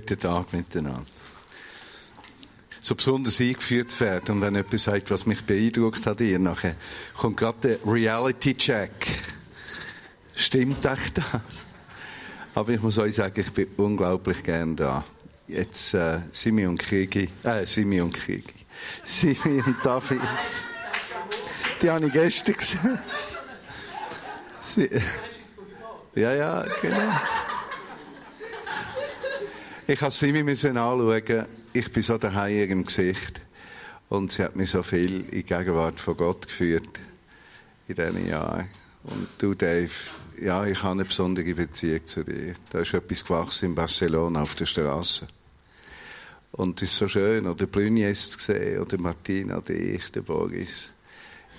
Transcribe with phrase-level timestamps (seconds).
[0.00, 1.04] guten Tag miteinander.
[2.80, 6.76] So besonders eingeführt werden und wenn jemand sagt, was mich beeindruckt hat, ihr nachher
[7.16, 8.92] kommt gerade der Reality-Check.
[10.36, 11.42] Stimmt echt das?
[12.54, 15.04] Aber ich muss euch sagen, ich bin unglaublich gern da.
[15.48, 18.54] Jetzt äh, Simi und Kriegi, äh, Simi und Kriegi.
[19.02, 20.20] Simi und David.
[21.82, 22.98] Die habe ich gestern gesehen.
[24.60, 24.88] Sie,
[26.14, 27.12] ja, ja, genau.
[29.90, 31.46] Ich musste Simi anschauen.
[31.72, 33.40] Ich bin so daheim im Gesicht.
[34.10, 37.00] Und sie hat mich so viel in die Gegenwart von Gott geführt.
[37.88, 38.68] In diesen Jahren.
[39.04, 39.88] Und du, Dave,
[40.42, 42.52] ja, ich habe eine besondere Beziehung zu dir.
[42.68, 45.26] Da ist etwas gewachsen in Barcelona auf der Straße.
[46.52, 50.90] Und es ist so schön, oder Blünjes zu sehen, oder Martina, dich, der Boris.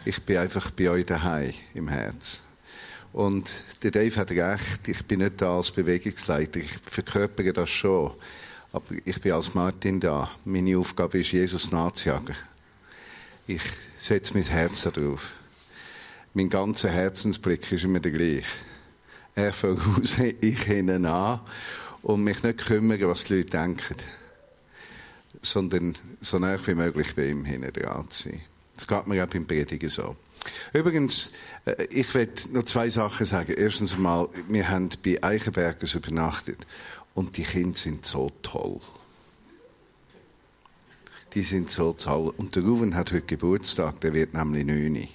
[0.06, 2.42] Ich bin einfach bei euch daheim im Herz.
[3.12, 8.14] Und der Dave hat recht, ich bin nicht da als Bewegungsleiter, ich verkörpere das schon.
[8.72, 10.30] Aber ich bin als Martin da.
[10.46, 12.36] Meine Aufgabe ist, Jesus nachzujagen.
[13.48, 13.64] Ich
[13.98, 15.32] setze mein Herz darauf.
[16.36, 18.46] Mein ganzer Herzensblick ist immer der gleiche.
[19.34, 21.40] Er voraus, ich hinten an
[22.04, 23.96] und mich nicht kümmern, was die Leute denken,
[25.42, 28.42] sondern so nah wie möglich bei ihm hinten dran zu sein.
[28.76, 30.16] Das geht mir auch beim Predigen so.
[30.74, 31.32] Übrigens,
[31.66, 33.54] äh, ich will noch zwei Sachen sagen.
[33.58, 36.60] Erstens einmal, wir haben bei Eichenbergers übernachtet
[37.14, 38.80] und die Kinder sind so toll.
[41.34, 42.34] Die sind so toll.
[42.38, 45.08] Und der Ruven hat heute Geburtstag, der wird nämlich neun.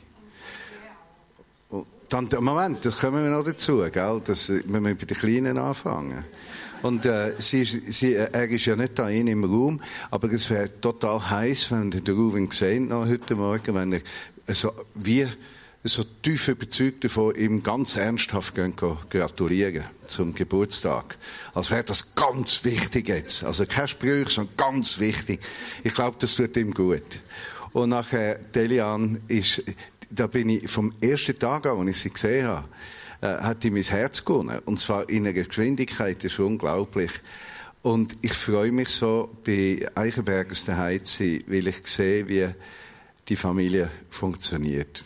[2.08, 4.22] Dann, Moment, das kommen wir noch dazu, gell?
[4.25, 6.25] Das, wir müssen bei den Kleinen anfangen.
[6.82, 11.31] Und äh, sie, sie, er ist ja nicht da im Raum, aber es wäre total
[11.31, 14.00] heiß, wenn der Ruven gesehen noch heute Morgen, wenn er
[14.49, 15.28] so wie
[15.87, 21.19] so tief überzeugt davon, ihm ganz ernsthaft gehen, gratulieren zum Geburtstag.
[21.53, 23.44] Als wäre das ganz wichtig jetzt.
[23.44, 25.41] Also kein Sprüche, sondern ganz wichtig.
[25.83, 27.21] Ich glaube, das tut ihm gut.
[27.72, 29.62] Und nachher, Delian ist,
[30.10, 32.69] da bin ich vom ersten Tag an, als ich sie gesehen habe,
[33.21, 34.60] äh, hat die mein Herz gewonnen.
[34.65, 37.10] Und zwar in einer Geschwindigkeit, das ist unglaublich.
[37.83, 42.49] Und ich freue mich so, bei Eichenbergers daheim zu sein, weil ich sehe, wie
[43.28, 45.04] die Familie funktioniert.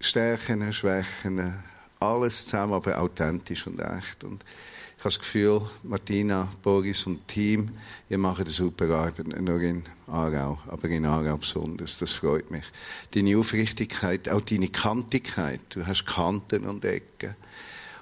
[0.00, 1.62] Stärken, Schwächen,
[2.00, 4.24] alles zusammen, aber authentisch und echt.
[4.24, 7.70] Und ich habe das Gefühl, Martina, Boris und Team,
[8.08, 11.98] ihr macht eine super Arbeit, nur in Aarau, aber in Aarau besonders.
[11.98, 12.64] Das freut mich.
[13.12, 15.60] Deine Aufrichtigkeit, auch deine Kantigkeit.
[15.70, 17.36] Du hast Kanten und Ecken.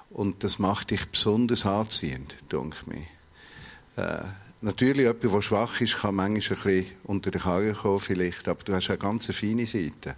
[0.09, 4.01] Und das macht dich besonders anziehend, denke ich.
[4.03, 4.23] Äh,
[4.61, 8.73] natürlich, jemand, der schwach ist, kann manchmal ein unter den Karren kommen, vielleicht, aber du
[8.73, 10.15] hast eine ganz feine Seite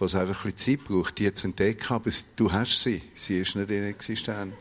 [0.00, 3.02] wo es einfach ein bisschen Zeit braucht, die zu entdecken, aber du hast sie.
[3.14, 4.54] Sie ist nicht inexistent.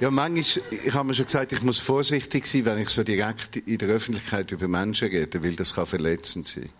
[0.00, 3.56] Ja, manchmal, ich habe mir schon gesagt, ich muss vorsichtig sein, wenn ich so direkt
[3.56, 6.70] in der Öffentlichkeit über Menschen rede, weil das kann verletzend sein.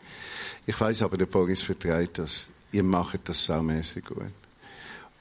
[0.66, 2.50] Ich weiß aber, der Boris vertreibt das.
[2.70, 4.47] Ihr macht das saumässig gut.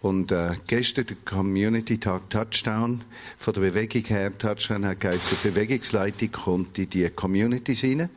[0.02, 3.02] Und äh, gestern der Community Tag Touchdown,
[3.38, 8.10] von der Bewegung her, Touchdown hat geheißen, Bewegungsleitung kommt in die Communities rein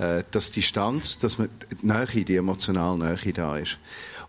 [0.00, 3.78] äh, dass die Distanz, dass man die Nähe, die emotionale Nähe da ist.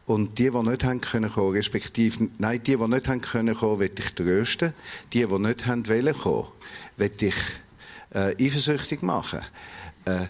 [0.05, 3.79] Und die, die nicht haben können kommen, respektive, nein, die, die nicht haben können kommen,
[3.79, 4.73] will ich trösten.
[5.13, 6.47] Die, die nicht haben wollen kommen,
[6.97, 7.35] will ich
[8.13, 9.41] äh, eifersüchtig machen.
[10.05, 10.25] Äh,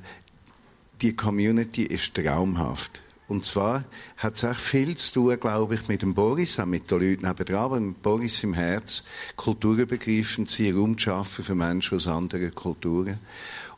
[1.02, 3.02] die Community ist traumhaft.
[3.32, 3.86] Und zwar
[4.18, 7.26] hat es auch viel zu tun, glaube ich, mit dem Boris, auch mit den Leuten
[7.26, 9.06] nebenan, aber mit Boris im Herz,
[9.38, 13.20] kulturübergreifend sein, Raum zu schaffen für Menschen aus anderen Kulturen.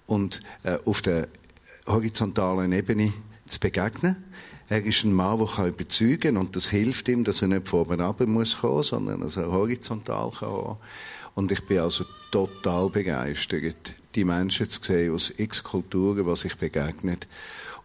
[0.08, 1.28] Und äh, auf der
[1.86, 3.14] horizontalen Ebene
[3.46, 4.24] zu begegnen.
[4.70, 7.82] Er ist ein Mann, der überzeugen kann und das hilft ihm, dass er nicht von
[7.82, 10.78] oben runter muss kommen, sondern dass er horizontal kann.
[11.36, 16.58] Und ich bin also total begeistert, die Menschen zu sehen aus x Kulturen, die sich
[16.58, 17.20] begegnen.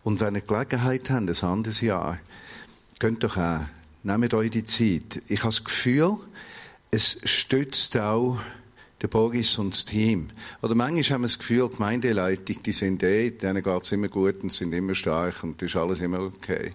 [0.05, 2.19] Und wenn ihr Gelegenheit habt, ein anderes Jahr,
[2.99, 3.61] könnt doch auch,
[4.03, 5.23] nehmt euch die Zeit.
[5.29, 6.19] Ich habe das Gefühl,
[6.91, 8.39] es stützt auch
[9.01, 10.29] der Boris und das Team.
[10.63, 14.09] Oder manchmal haben wir das Gefühl, die Gemeindeleitung, die sind eh, denen geht es immer
[14.09, 16.75] gut und sind immer stark und ist alles immer okay.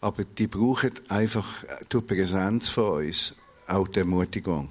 [0.00, 3.34] Aber die brauchen einfach durch die Präsenz von uns
[3.66, 4.68] auch die Ermutigung.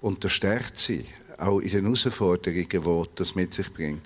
[0.00, 1.04] Und das stärkt sie,
[1.36, 4.02] auch in den Herausforderungen, die das mit sich bringt.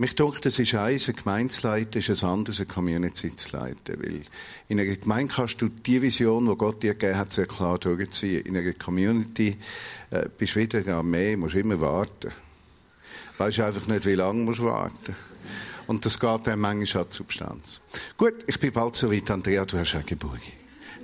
[0.00, 4.02] Mich denke, das ist eins, ein Gemeindeleiter ist ein anderes, eine Community zu leiten.
[4.02, 4.22] Weil
[4.66, 8.46] in einer Gemeinde kannst du die Vision, die Gott dir gegeben hat, sehr klar durchziehen.
[8.46, 9.58] In einer Community
[10.08, 12.32] äh, bist du wieder am Meer, musst immer warten.
[13.36, 15.14] Weißt einfach nicht, wie lange musst du warten.
[15.86, 17.82] Und das geht dann manchmal an die Substanz.
[18.16, 19.30] Gut, ich bin bald so weit.
[19.30, 20.40] Andrea, du hast auch Geburt.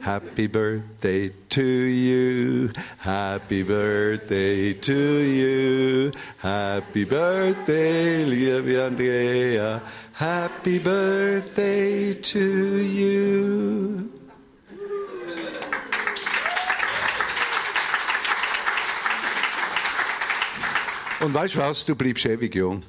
[0.01, 2.71] Happy birthday to you.
[2.99, 6.11] Happy birthday to you.
[6.39, 9.83] Happy birthday, liebe Andrea.
[10.13, 12.39] Happy birthday to
[12.79, 14.11] you.
[21.21, 21.85] Und weißt du was?
[21.85, 22.83] Du bleibst ewig jung.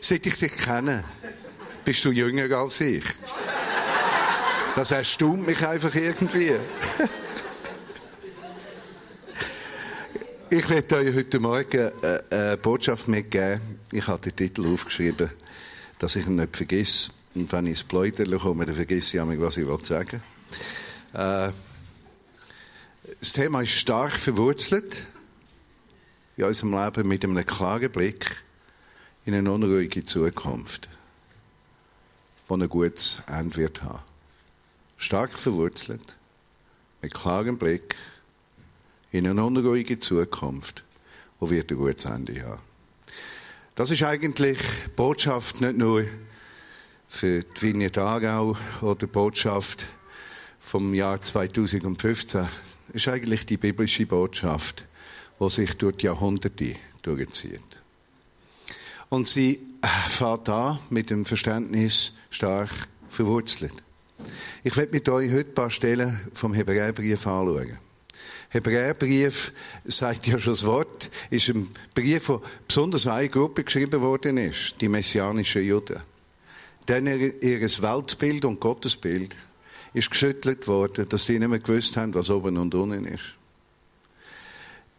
[0.00, 1.04] Seit ich dich kenne,
[1.84, 3.04] bist du jünger als ich.
[4.76, 6.52] Das erstaunt mich einfach irgendwie.
[10.50, 11.90] ich werde euch heute Morgen
[12.30, 13.60] eine Botschaft mitgeben.
[13.90, 15.30] Ich habe den Titel aufgeschrieben,
[15.98, 17.10] dass ich ihn nicht vergesse.
[17.34, 20.22] Und wenn ich ins Pläudern komme, dann vergesse ich was ich sagen
[21.12, 21.20] will.
[21.20, 21.52] Äh,
[23.18, 25.04] das Thema ist stark verwurzelt
[26.36, 28.44] in unserem Leben mit einem klaren Blick
[29.24, 30.88] in eine unruhige Zukunft,
[32.48, 34.09] die ein gutes Ende wird haben.
[35.00, 36.16] Stark verwurzelt,
[37.02, 37.96] mit klarem Blick
[39.10, 40.84] in eine unruhige Zukunft,
[41.40, 42.62] die wird ein gutes Ende haben.
[43.74, 44.58] Das ist eigentlich
[44.94, 46.04] Botschaft nicht nur
[47.08, 49.86] für die Vignette Aargau oder Botschaft
[50.60, 52.42] vom Jahr 2015.
[52.42, 52.50] Das
[52.94, 54.84] ist eigentlich die biblische Botschaft
[55.40, 57.62] wo sich durch die Jahrhunderte durchzieht.
[59.08, 59.58] Und sie
[60.08, 62.70] fährt da mit dem Verständnis stark
[63.08, 63.72] verwurzelt.
[64.62, 67.78] Ich werde mit euch heute ein paar Stellen vom Hebräerbrief anschauen.
[68.50, 69.52] Hebräerbrief
[69.84, 74.80] sagt ja schon das Wort, ist ein Brief, der besonders eine Gruppe geschrieben worden ist,
[74.80, 76.00] die messianischen Juden.
[76.88, 79.36] Denn ihr Weltbild und Gottesbild
[79.94, 83.34] ist geschüttelt worden, dass die nicht mehr gewusst haben, was oben und unten ist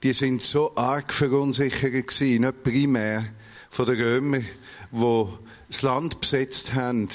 [0.04, 3.26] die sind so arg verunsichert gewesen, nicht primär
[3.70, 4.46] von den Römern,
[4.92, 5.26] die
[5.70, 7.08] das Land besetzt haben,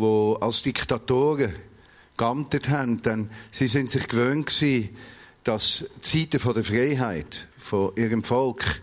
[0.00, 1.54] die als Diktatoren
[2.16, 4.90] geamtet haben, denn sie sind sich gewöhnt gewesen,
[5.44, 8.82] dass die Zeiten von der Freiheit von ihrem Volk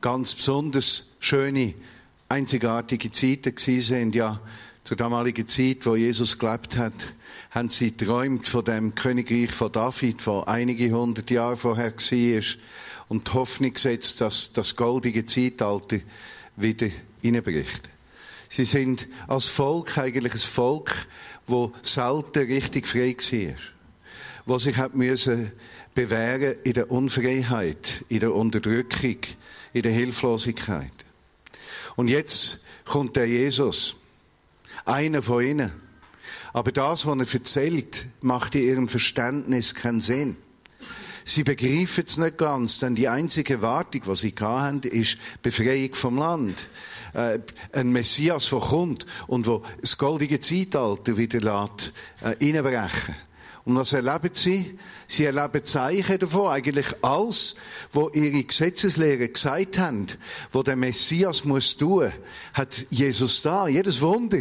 [0.00, 1.74] ganz besonders schöne,
[2.28, 4.14] einzigartige Zeiten gewesen sind.
[4.14, 4.40] Ja,
[4.84, 6.92] zur damaligen Zeit, wo Jesus gelebt hat,
[7.50, 12.42] haben sie träumt von dem Königreich von David, vor einige hundert Jahre vorher war,
[13.08, 16.00] und die Hoffnung gesetzt, dass das goldige Zeitalter
[16.56, 16.88] wieder
[17.20, 17.88] hineinbricht.
[18.52, 21.06] Sie sind als Volk eigentlich ein Volk,
[21.46, 23.54] wo selten richtig frei war.
[24.44, 25.52] Wo sich hat müssen
[25.94, 29.16] bewähren in der Unfreiheit, in der Unterdrückung,
[29.72, 30.92] in der Hilflosigkeit.
[31.96, 33.96] Und jetzt kommt der Jesus
[34.84, 35.72] einer von ihnen.
[36.52, 40.36] Aber das, was er erzählt, macht in ihrem Verständnis keinen Sinn.
[41.24, 46.18] Sie begreifen es nicht ganz, denn die einzige Erwartung, die sie haben, ist Befreiung vom
[46.18, 46.58] Land.
[47.14, 47.40] Äh,
[47.72, 53.14] ein Messias, der kommt und wo das goldige Zeitalter wieder lässt, äh, reinbrechen.
[53.64, 54.76] Und was erleben sie?
[55.06, 57.54] Sie erleben Zeichen davon, eigentlich alles,
[57.92, 60.06] wo ihre Gesetzeslehrer gesagt haben,
[60.50, 62.10] wo der Messias muss tun,
[62.54, 63.68] hat Jesus da.
[63.68, 64.40] Jedes Wunder,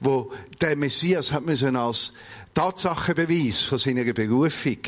[0.00, 2.14] wo der Messias hat müssen als
[2.54, 4.78] Tatsachenbeweis von seiner Berufung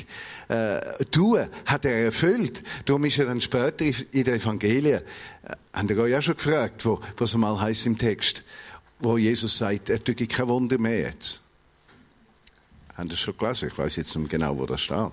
[0.48, 2.62] äh, tun, hat er erfüllt.
[2.84, 5.00] Darum ist er dann später in den Evangelien,
[5.44, 8.42] äh, haben wir euch auch schon gefragt, wo, was einmal heißt im Text,
[9.00, 11.40] wo Jesus sagt, er tue kein Wunder mehr jetzt.
[12.96, 13.68] Haben das schon gelesen?
[13.68, 15.10] Ich weiß jetzt nicht genau, wo das steht.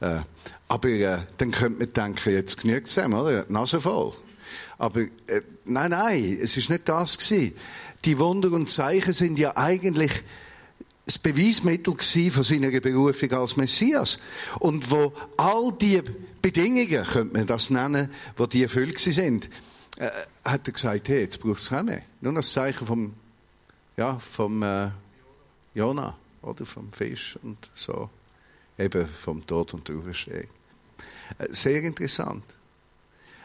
[0.00, 0.20] Äh,
[0.68, 3.44] aber äh, dann könnte man denken, jetzt genügt es ihm, oder?
[3.48, 4.12] Nase voll.
[4.78, 5.08] Aber äh,
[5.64, 7.54] nein, nein, es ist nicht das gewesen.
[8.04, 10.12] Die Wunder und Zeichen sind ja eigentlich
[11.08, 11.96] das Beweismittel
[12.30, 14.18] von seiner Berufung als Messias.
[14.60, 16.02] Und wo all die
[16.42, 19.48] Bedingungen, könnte man das nennen, wo die erfüllt sind,
[19.96, 20.10] äh,
[20.44, 22.02] hat er gesagt, hey, jetzt braucht es keine.
[22.20, 23.14] Nur das Zeichen vom,
[23.96, 24.90] ja, vom äh,
[25.74, 28.10] Jona oder vom Fisch und so.
[28.78, 30.48] Eben vom Tod und der Auferstehung.
[31.38, 32.44] Äh, sehr interessant.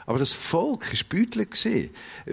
[0.05, 1.91] Aber das Volk war beutelt.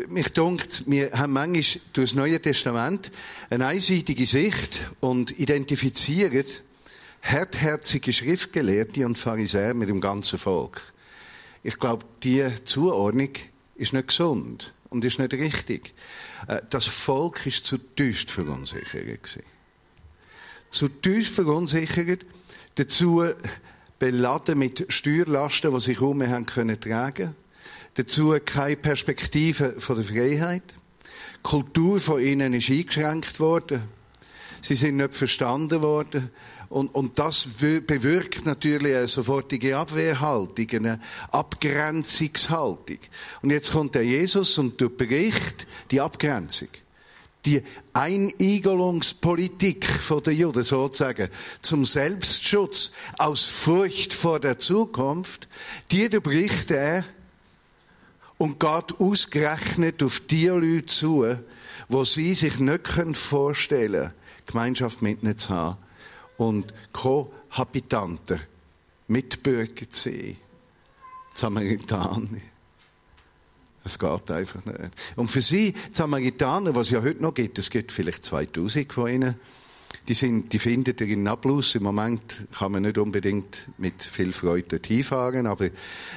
[0.08, 3.10] Mich dunkt, wir haben manchmal durch das Neue Testament
[3.48, 6.44] eine einseitige Sicht und identifizieren
[7.22, 10.80] hartherzige Schriftgelehrte und Pharisäer mit dem ganzen Volk.
[11.62, 13.30] Ich glaube, diese Zuordnung
[13.76, 15.92] ist nicht gesund und ist nicht richtig.
[16.48, 19.38] Äh, das Volk ist zu tief verunsichert.
[20.70, 22.24] Zu tief verunsichert,
[22.76, 23.24] dazu
[23.98, 27.34] beladen mit Steuerlasten, die sie kaum mehr haben können tragen
[27.94, 30.62] Dazu keine Perspektive von der Freiheit.
[31.36, 33.82] Die Kultur von ihnen ist eingeschränkt worden.
[34.62, 36.30] Sie sind nicht verstanden worden.
[36.68, 41.00] Und, und das bewirkt natürlich eine sofortige Abwehrhaltung, eine
[41.32, 42.98] Abgrenzungshaltung.
[43.42, 46.68] Und jetzt kommt der Jesus und bericht die Abgrenzung.
[47.44, 49.86] die Einigelungspolitik
[50.24, 51.28] der Juden sozusagen
[51.62, 55.48] zum Selbstschutz aus Furcht vor der Zukunft,
[55.90, 57.04] die bricht er
[58.40, 61.26] und geht ausgerechnet auf die Leute zu,
[61.90, 64.14] wo sie sich nicht vorstellen können,
[64.46, 65.76] Gemeinschaft mit ihnen zu haben
[66.38, 68.40] und Kohabitanten,
[69.08, 70.38] Mitbürger zu sein.
[71.34, 72.40] Samaritaner.
[73.84, 74.78] Es geht einfach nicht.
[75.16, 78.90] Und für sie, die Samaritaner, was es ja heute noch gibt, es gibt vielleicht 2000
[78.90, 79.34] von ihnen,
[80.08, 81.74] die, sind, die findet ihr in Nablus.
[81.74, 85.66] Im Moment kann man nicht unbedingt mit viel Freude dort hinfahren, aber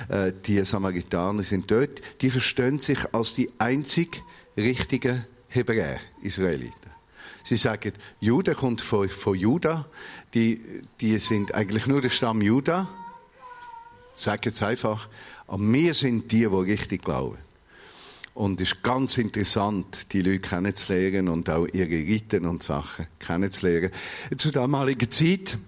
[0.09, 2.01] äh, die Samaritaner sind dort.
[2.21, 4.21] Die verstehen sich als die einzig
[4.57, 6.91] richtigen Hebräer, Israeliten.
[7.43, 9.85] Sie sagen, Juda kommt von, von Juda.
[10.33, 10.61] Die,
[11.01, 12.87] die sind eigentlich nur der Stamm Juda.
[14.15, 15.09] Sagen es einfach.
[15.45, 17.37] Aber wir sind die, die richtig glauben.
[18.33, 23.91] Und es ist ganz interessant, die Leute kennenzulernen und auch ihre Riten und Sachen kennenzulernen.
[24.37, 25.59] Zu damaliger Zeit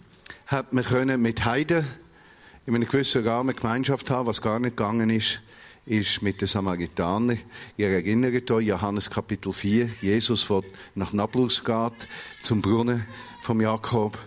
[0.48, 1.86] hat man mit Heiden
[2.65, 4.25] in einem gewissen Rahmen Gemeinschaft haben.
[4.25, 5.41] Was gar nicht gegangen ist,
[5.86, 7.38] ist mit den Samaritanern.
[7.77, 10.63] Ihr erinnert euch, Johannes Kapitel 4, Jesus, der
[10.95, 12.07] nach Nablus geht,
[12.41, 13.05] zum Brunnen
[13.41, 14.17] vom Jakob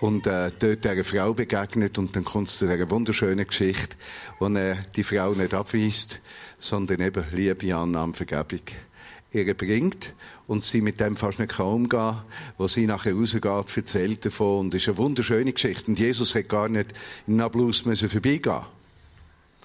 [0.00, 3.96] und äh, dort einer Frau begegnet und dann kommt es zu dieser wunderschönen Geschichte,
[4.40, 6.18] wo er die Frau nicht abweist
[6.58, 8.60] sondern eben Liebe, Annahme, Vergebung
[9.32, 10.14] ihr bringt
[10.46, 12.18] und sie mit dem fast nicht kann umgehen
[12.56, 16.48] wo sie nachher rausgeht, erzählt davon und es ist eine wunderschöne Geschichte und Jesus hat
[16.48, 16.92] gar nicht
[17.26, 18.62] in Nablus müssen vorbeigehen.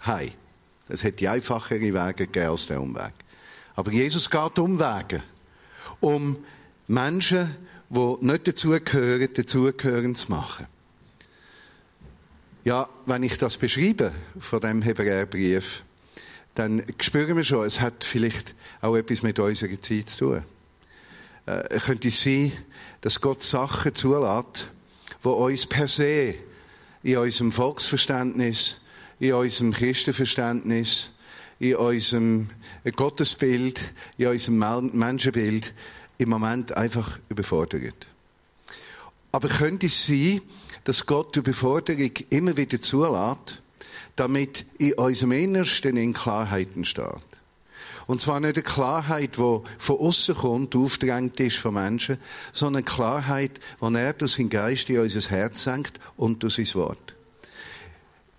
[0.06, 0.34] Hei.
[0.92, 3.14] Es hätte einfachere Wege gegeben als der Umweg.
[3.76, 5.22] Aber Jesus geht Umwege,
[6.00, 6.38] um
[6.88, 7.56] Menschen,
[7.90, 10.66] die nicht dazugehören, dazugehören zu machen.
[12.64, 15.84] Ja, wenn ich das beschreibe von dem Hebräerbrief,
[16.56, 20.44] dann spüren wir schon, es hat vielleicht auch etwas mit unserer Zeit zu tun.
[21.46, 22.52] Äh, könnte es sein,
[23.02, 24.70] dass Gott Sachen zulässt,
[25.24, 26.36] die uns per se
[27.04, 28.82] in unserem Volksverständnis,
[29.20, 31.12] in unserem Christenverständnis,
[31.60, 32.50] in unserem
[32.96, 35.74] Gottesbild, in unserem Menschenbild
[36.18, 38.08] im Moment einfach überfordert.
[39.32, 40.42] Aber könnte es sein,
[40.84, 43.59] dass Gott die Überforderung immer wieder zulässt,
[44.20, 47.06] damit in unserem Innersten in Klarheit entsteht.
[48.08, 52.18] Und zwar nicht eine Klarheit, die von außen kommt, aufgedrängt ist von Menschen,
[52.52, 56.74] sondern eine Klarheit, die er durch seinen Geist in unser Herz senkt und durch sein
[56.74, 57.16] Wort.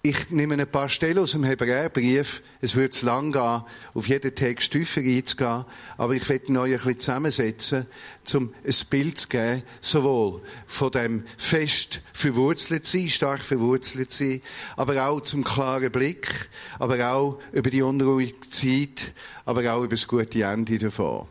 [0.02, 2.42] Ich nehme ein paar Stellen aus dem Hebräerbrief.
[2.62, 5.66] Es wird zu lang gehen, auf jeden Text tiefer einzugehen.
[5.99, 7.87] Aber ich werde euch ein bisschen zusammensetzen,
[8.33, 14.40] um ein Bild zu geben, sowohl von dem fest verwurzelt sein, stark verwurzelt sein,
[14.78, 19.12] aber auch zum klaren Blick, aber auch über die unruhige Zeit,
[19.45, 21.26] aber auch über das gute Ende davon.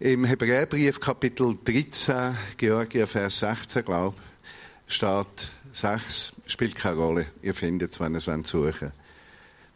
[0.00, 7.26] Im Hebräerbrief Kapitel 13, Georgia, Vers 16, glaube ich, steht, 6 spielt keine Rolle.
[7.42, 8.92] Ihr findet es, wenn ihr es suchen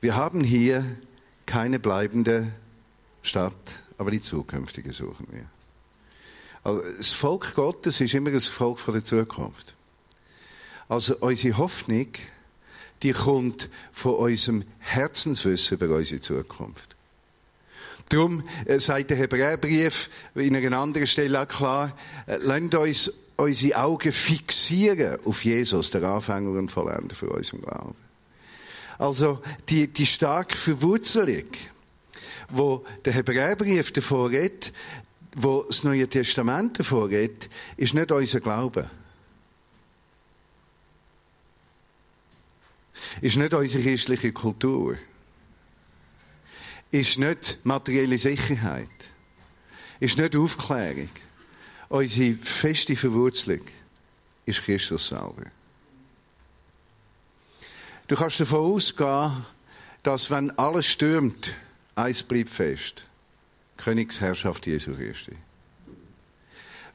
[0.00, 0.84] Wir haben hier
[1.46, 2.52] keine bleibende
[3.22, 3.54] Stadt,
[3.98, 5.46] aber die zukünftige suchen wir.
[6.62, 9.74] Also das Volk Gottes ist immer das Volk von der Zukunft.
[10.88, 12.08] Also unsere Hoffnung,
[13.02, 16.96] die kommt von unserem Herzenswissen über unsere Zukunft.
[18.08, 23.78] Darum äh, sagt der Hebräerbrief in einer anderen Stelle auch klar, äh, lasst uns unsere
[23.78, 27.97] Augen fixieren auf Jesus, der Anfänger und Vollender für unseren Glauben.
[28.99, 31.45] Also die, die starke Verwurzelung,
[32.49, 34.73] wo der Hebräerbrief davor redet,
[35.35, 38.90] wo das Neue Testament davor redet, ist nicht unser Glaube.
[43.21, 44.97] Ist nicht unsere christliche Kultur.
[46.90, 48.88] Ist nicht materielle Sicherheit.
[50.00, 51.11] Ist nicht Aufklärung.
[51.88, 53.62] Unsere feste Verwurzelung
[54.45, 55.45] ist Christus selber.
[58.09, 59.45] Du kannst davon ausgehen,
[60.02, 61.55] dass wenn alles stürmt,
[61.97, 63.07] eins bleibt fest.
[63.76, 65.37] Königsherrschaft Jesu Christi.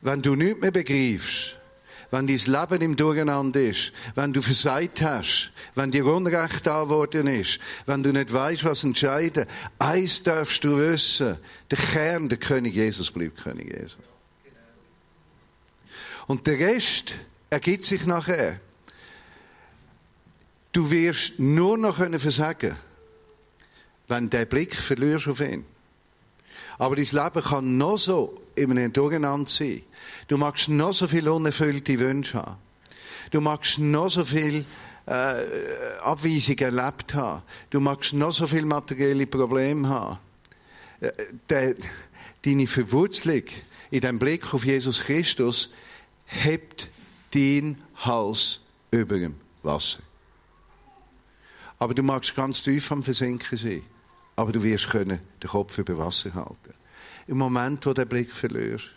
[0.02, 1.58] Wenn du nichts mehr begreifst,
[2.10, 7.28] wenn dein Leben im Durcheinander ist, wenn du versagt hast, wenn dir Unrecht da worden
[7.28, 9.46] ist, wenn du nicht weißt, was entscheiden,
[9.80, 11.38] eins darfst du wissen,
[11.70, 14.11] der Kern, der König Jesus bleibt König Jesus.
[16.28, 17.14] Und der Rest
[17.50, 18.60] ergibt sich nachher.
[20.72, 22.92] Du wirst nur noch versagen können
[24.12, 25.66] wenn der Blick verlierst auf ihn.
[26.78, 29.82] Aber dein Leben kann noch so in einem Durcheinander sein.
[30.28, 32.58] Du magst noch so viele unerfüllte Wünsche haben.
[33.32, 34.66] Du magst noch so viel
[35.06, 35.46] äh,
[36.02, 37.44] Abweisung erlebt haben.
[37.70, 40.20] Du magst noch so viele materielle Probleme haben.
[41.00, 41.12] Äh,
[41.50, 41.76] der,
[42.44, 43.44] deine Verwurzelung
[43.92, 45.70] in dem Blick auf Jesus Christus
[46.32, 46.90] hebt
[47.34, 50.02] dein Hals über dem Wasser.
[51.78, 53.84] Aber du magst ganz tief am Versinken sein.
[54.36, 56.74] Aber du wirst können den Kopf über Wasser halten.
[57.28, 58.90] Im Moment, wo den Blick verlierst,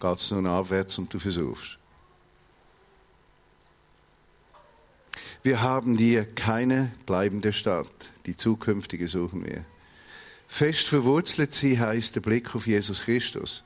[0.00, 1.78] geht es nur abwärts und du versuchst.
[5.42, 8.10] Wir haben hier keine bleibende Stadt.
[8.26, 9.64] Die zukünftige suchen wir.
[10.48, 13.62] Fest verwurzelt sie heißt der Blick auf Jesus Christus.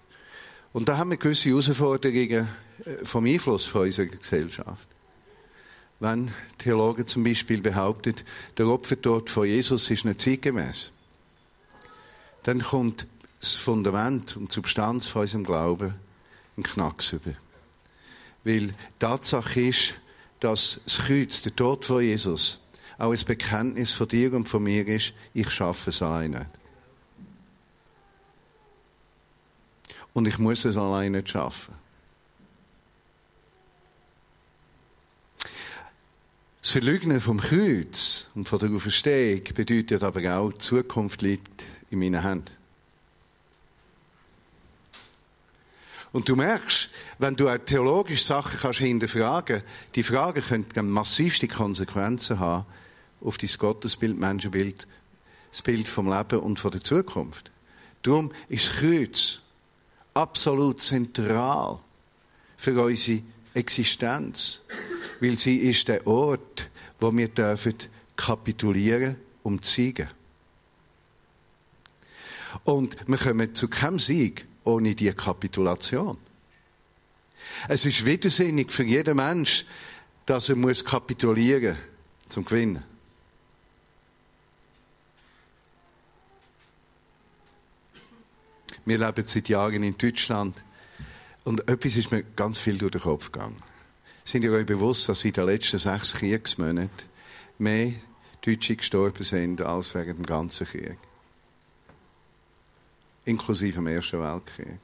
[0.75, 2.49] Und da haben wir gewisse Herausforderungen
[2.85, 4.88] äh, vom Einfluss von unserer Gesellschaft.
[6.00, 8.16] Wenn Theologen zum Beispiel behaupten,
[8.59, 10.90] der Opfertod von Jesus ist nicht zeitgemäß,
[12.43, 13.07] dann kommt
[13.38, 15.95] das Fundament und die Substanz von unserem Glauben
[16.57, 17.35] ein Knacks über.
[18.43, 19.95] Weil die Tatsache ist,
[20.40, 22.61] dass das Kreuz, der Tod von Jesus,
[22.99, 26.50] auch ein Bekenntnis von dir und von mir ist, ich schaffe es alleine.
[30.14, 31.75] Und ich muss es alleine nicht schaffen.
[36.62, 41.99] Das Verleugnen vom Kreuz und von der Auferstehung bedeutet aber auch, die Zukunft liegt in
[41.99, 42.50] meinen Händen.
[46.12, 49.62] Und du merkst, wenn du auch theologische Sachen kannst hinterfragen,
[49.97, 52.66] die Fragen können massivste Konsequenzen haben
[53.21, 54.87] auf dein Gottesbild, Menschenbild,
[55.50, 57.50] das Bild vom Leben und von der Zukunft.
[58.02, 59.40] Darum ist das Kreuz
[60.14, 61.80] absolut zentral
[62.56, 64.62] für unsere Existenz,
[65.21, 67.75] weil sie ist der Ort, wo wir dürfen
[68.16, 70.09] kapitulieren um zu siegen.
[72.64, 76.16] Und wir kommen zu keinem Sieg ohne die Kapitulation.
[77.68, 79.66] Es ist widersinnig für jeden Mensch,
[80.27, 81.77] dass er muss kapitulieren
[82.29, 82.83] zum Gewinnen.
[88.85, 90.62] Wir leben seit Jahren in Deutschland
[91.44, 93.57] und etwas ist mir ganz viel durch den Kopf gegangen.
[94.25, 97.09] Sind ihr euch bewusst, dass in den letzten sechs Kriegsmonaten
[97.59, 97.92] mehr
[98.44, 100.99] Deutsche gestorben sind als während dem ganzen Krieg?
[103.25, 104.79] inklusive dem Ersten Weltkrieg.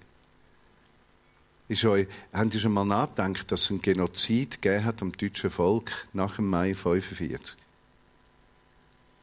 [1.69, 5.51] Ist euch, habt ihr schon mal nachgedacht, dass es einen Genozid gegeben hat am deutschen
[5.51, 7.57] Volk nach dem Mai 1945?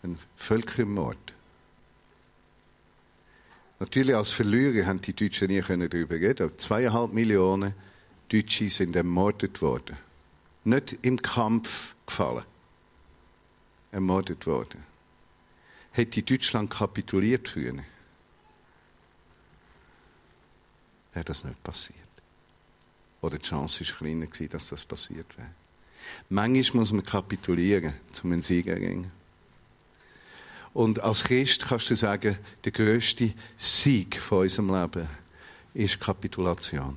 [0.04, 1.34] Ein Völkermord.
[3.80, 6.58] Natürlich als Verlierer haben die Deutschen nie darüber reden können.
[6.58, 7.74] Zweieinhalb Millionen
[8.30, 9.98] Deutsche sind ermordet worden.
[10.64, 12.44] Nicht im Kampf gefallen.
[13.92, 14.84] Ermordet worden.
[15.92, 17.84] Hätte Deutschland kapituliert früher?
[21.18, 21.98] wäre das nicht passiert.
[23.22, 25.50] Oder die Chance war kleiner dass das passiert wäre.
[26.30, 29.12] Manchmal muss man kapitulieren, um einen Sieg erringen.
[30.78, 35.08] Und als Christ kannst du sagen, der größte Sieg von unserem Leben
[35.74, 36.96] ist Kapitulation.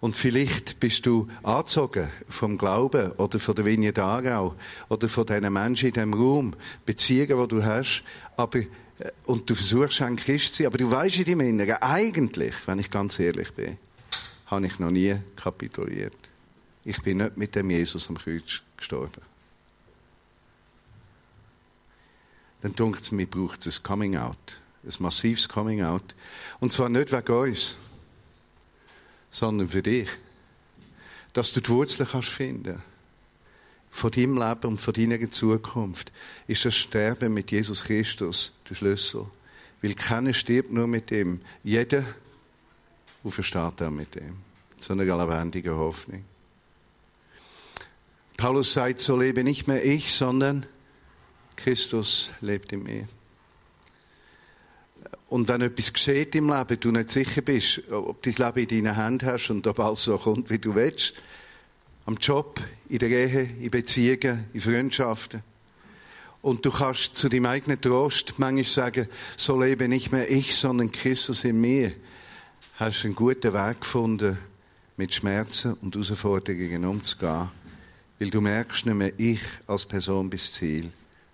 [0.00, 4.56] Und vielleicht bist du angezogen vom Glauben oder von der Vignette Aarau
[4.88, 8.02] oder von diesen Menschen in diesem Raum, Beziehungen, die du hast,
[8.36, 8.62] aber
[9.26, 12.80] und du versuchst ein Christ zu sein, aber du weißt in deinem Inneren, eigentlich, wenn
[12.80, 13.78] ich ganz ehrlich bin,
[14.46, 16.16] habe ich noch nie kapituliert.
[16.84, 19.31] Ich bin nicht mit dem Jesus am Kreuz gestorben.
[22.62, 24.58] Dann denkt mir, braucht es ein Coming Out.
[24.84, 26.14] Ein massives Coming Out.
[26.60, 27.76] Und zwar nicht wegen uns,
[29.30, 30.08] sondern für dich.
[31.32, 32.82] Dass du die Wurzeln kannst finden
[33.90, 36.12] von deinem Leben und von deiner Zukunft
[36.46, 39.26] ist das Sterben mit Jesus Christus der Schlüssel.
[39.82, 41.40] Weil keiner stirbt nur mit ihm.
[41.64, 42.04] Jeder
[43.26, 44.38] versteht auch mit ihm.
[44.78, 46.24] Zu einer lebendigen Hoffnung.
[48.36, 50.66] Paulus sagt, so lebe nicht mehr ich, sondern
[51.62, 53.08] Christus lebt in mir.
[55.28, 58.84] Und wenn etwas geschieht im Leben, du nicht sicher bist, ob du dein Leben in
[58.84, 61.14] deinen Händen hast und ob alles so kommt, wie du willst,
[62.04, 65.42] am Job, in der Ehe, in Beziehungen, in Freundschaften.
[66.42, 70.90] Und du kannst zu deinem eigenen Trost manchmal sagen, so lebe nicht mehr ich, sondern
[70.90, 71.92] Christus in mir.
[72.74, 74.36] Hast einen guten Weg gefunden,
[74.96, 77.50] mit Schmerzen und Herausforderungen umzugehen.
[78.18, 80.90] Weil du merkst nicht mehr ich als Person bis Ziel,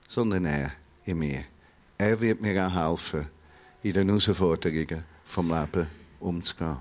[0.08, 0.72] sondern er
[1.04, 1.44] in mir.
[1.96, 3.26] Er wird mir auch helfen,
[3.82, 5.86] in den Herausforderungen vom Leben
[6.18, 6.78] umzugehen.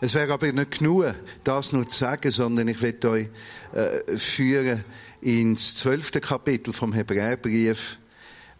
[0.00, 3.28] Es wäre aber nicht genug, das nur zu sagen, sondern ich werde euch
[3.72, 4.84] äh, führen
[5.20, 7.98] ins zwölfte Kapitel vom Hebräerbrief,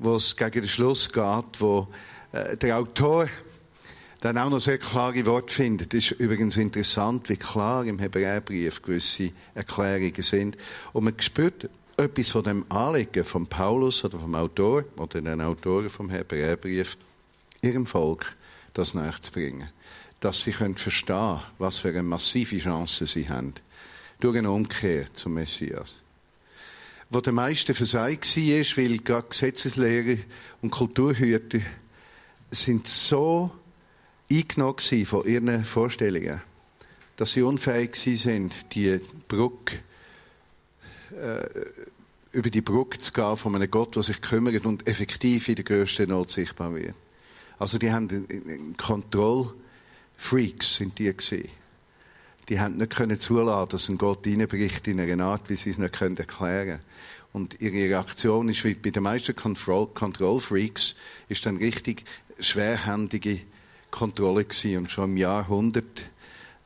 [0.00, 1.86] wo es gegen den Schluss geht, wo
[2.32, 3.28] äh, der Autor
[4.20, 5.92] dann auch noch sehr klare Worte findet.
[5.92, 10.56] Das ist übrigens interessant, wie klar im Hebräerbrief gewisse Erklärungen sind.
[10.92, 15.90] Und man spürt etwas von dem Anliegen von Paulus oder vom Autor oder den Autoren
[15.90, 16.96] vom Hebräerbrief
[17.60, 18.36] ihrem Volk
[18.72, 19.68] das nachzubringen.
[20.20, 23.54] Dass sie können verstehen was für eine massive Chance sie haben.
[24.20, 25.96] Durch eine Umkehr zum Messias.
[27.10, 30.18] Wo der meiste versagt war, weil gerade Gesetzeslehrer
[30.62, 31.60] und Kulturhüter
[32.50, 33.50] sind so
[34.30, 36.42] eingenommen von ihren Vorstellungen,
[37.16, 39.78] dass sie unfähig sind, die Brücke,
[41.12, 41.48] äh,
[42.32, 45.64] über die Brücke zu gehen von einem Gott, der sich kümmert und effektiv in der
[45.64, 46.94] grössten Not sichtbar wird.
[47.58, 51.48] Also die haben Kontrollfreaks sind die gewesen.
[52.48, 55.78] Die haben nicht können zulassen, dass ein Gott reinbricht in einer Art, wie sie es
[55.78, 56.80] nicht können erklären.
[57.32, 60.96] Und ihre Reaktion ist wie bei den meisten Kontrollfreaks
[61.28, 62.04] ist dann richtig
[62.40, 63.40] schwerhändige
[63.90, 64.78] Kontrolle gewesen.
[64.78, 65.84] Und schon im Jahr 100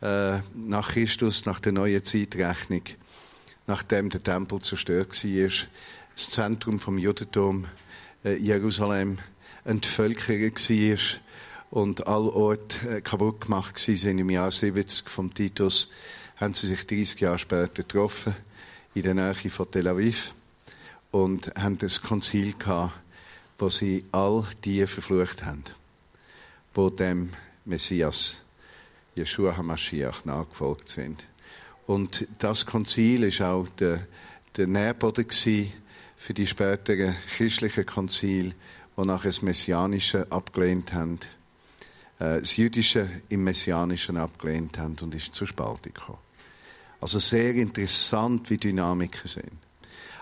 [0.03, 2.83] äh, nach Christus, nach der neuen Zeitrechnung,
[3.67, 5.51] nachdem der Tempel zerstört war,
[6.15, 7.67] das Zentrum vom Judentum
[8.25, 9.19] äh, Jerusalem
[9.65, 10.99] entvölkert war
[11.71, 15.91] und alle Orte äh, kaputt gemacht sind im Jahr 70 vom Titus,
[16.37, 18.35] haben sie sich 30 Jahre später getroffen
[18.95, 20.35] in der Nähe von Tel Aviv
[21.11, 22.93] und haben das Konzil gehabt,
[23.59, 25.65] wo sie all die verflucht haben,
[26.75, 27.31] wo dem
[27.65, 28.39] Messias
[29.17, 31.25] Yeshua HaMashiach nachgefolgt sind.
[31.87, 34.07] Und das Konzil ist auch der,
[34.57, 35.27] der Nährboden
[36.17, 38.55] für die späteren christlichen Konzil,
[38.97, 41.19] die nachher das Messianische abgelehnt haben,
[42.21, 46.19] äh, das Jüdische im Messianischen abgelehnt haben und ist zur Spaltung gekommen.
[47.01, 49.59] Also sehr interessant, wie Dynamiken sind.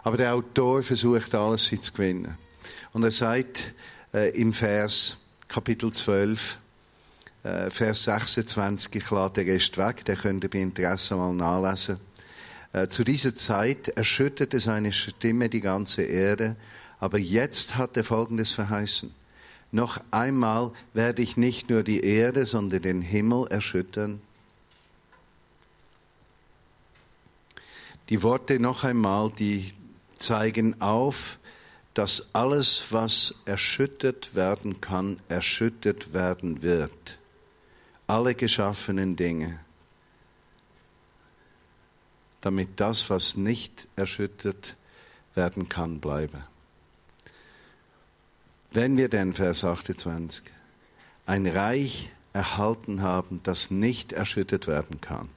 [0.02, 2.38] Aber der Autor versucht alles zu gewinnen.
[2.92, 3.74] Und er sagt
[4.14, 6.58] äh, im Vers Kapitel 12,
[7.42, 11.98] äh, Vers 26, ich lade den Rest weg, der könnt ihr bei Interesse mal nachlesen.
[12.72, 16.56] Äh, zu dieser Zeit erschütterte seine Stimme die ganze Erde,
[16.98, 19.14] aber jetzt hat er Folgendes verheißen.
[19.72, 24.20] Noch einmal werde ich nicht nur die Erde, sondern den Himmel erschüttern.
[28.08, 29.72] Die Worte noch einmal, die
[30.16, 31.38] zeigen auf,
[31.94, 37.19] dass alles, was erschüttert werden kann, erschüttert werden wird
[38.10, 39.60] alle geschaffenen Dinge,
[42.40, 44.74] damit das, was nicht erschüttert
[45.36, 46.42] werden kann, bleibe.
[48.72, 50.42] Wenn wir denn, Vers 28,
[51.26, 55.28] ein Reich erhalten haben, das nicht erschüttert werden kann,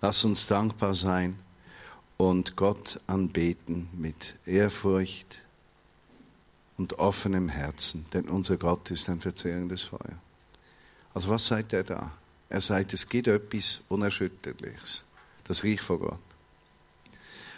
[0.00, 1.40] lass uns dankbar sein
[2.18, 5.42] und Gott anbeten mit Ehrfurcht
[6.76, 10.20] und offenem Herzen, denn unser Gott ist ein verzehrendes Feuer.
[11.14, 12.12] Also was sagt er da?
[12.48, 15.04] Er sagt, es gibt etwas Unerschütterliches.
[15.44, 16.18] Das Reich von Gott.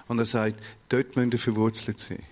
[0.09, 2.23] Und er sagt, dort müsst ihr verwurzelt sein.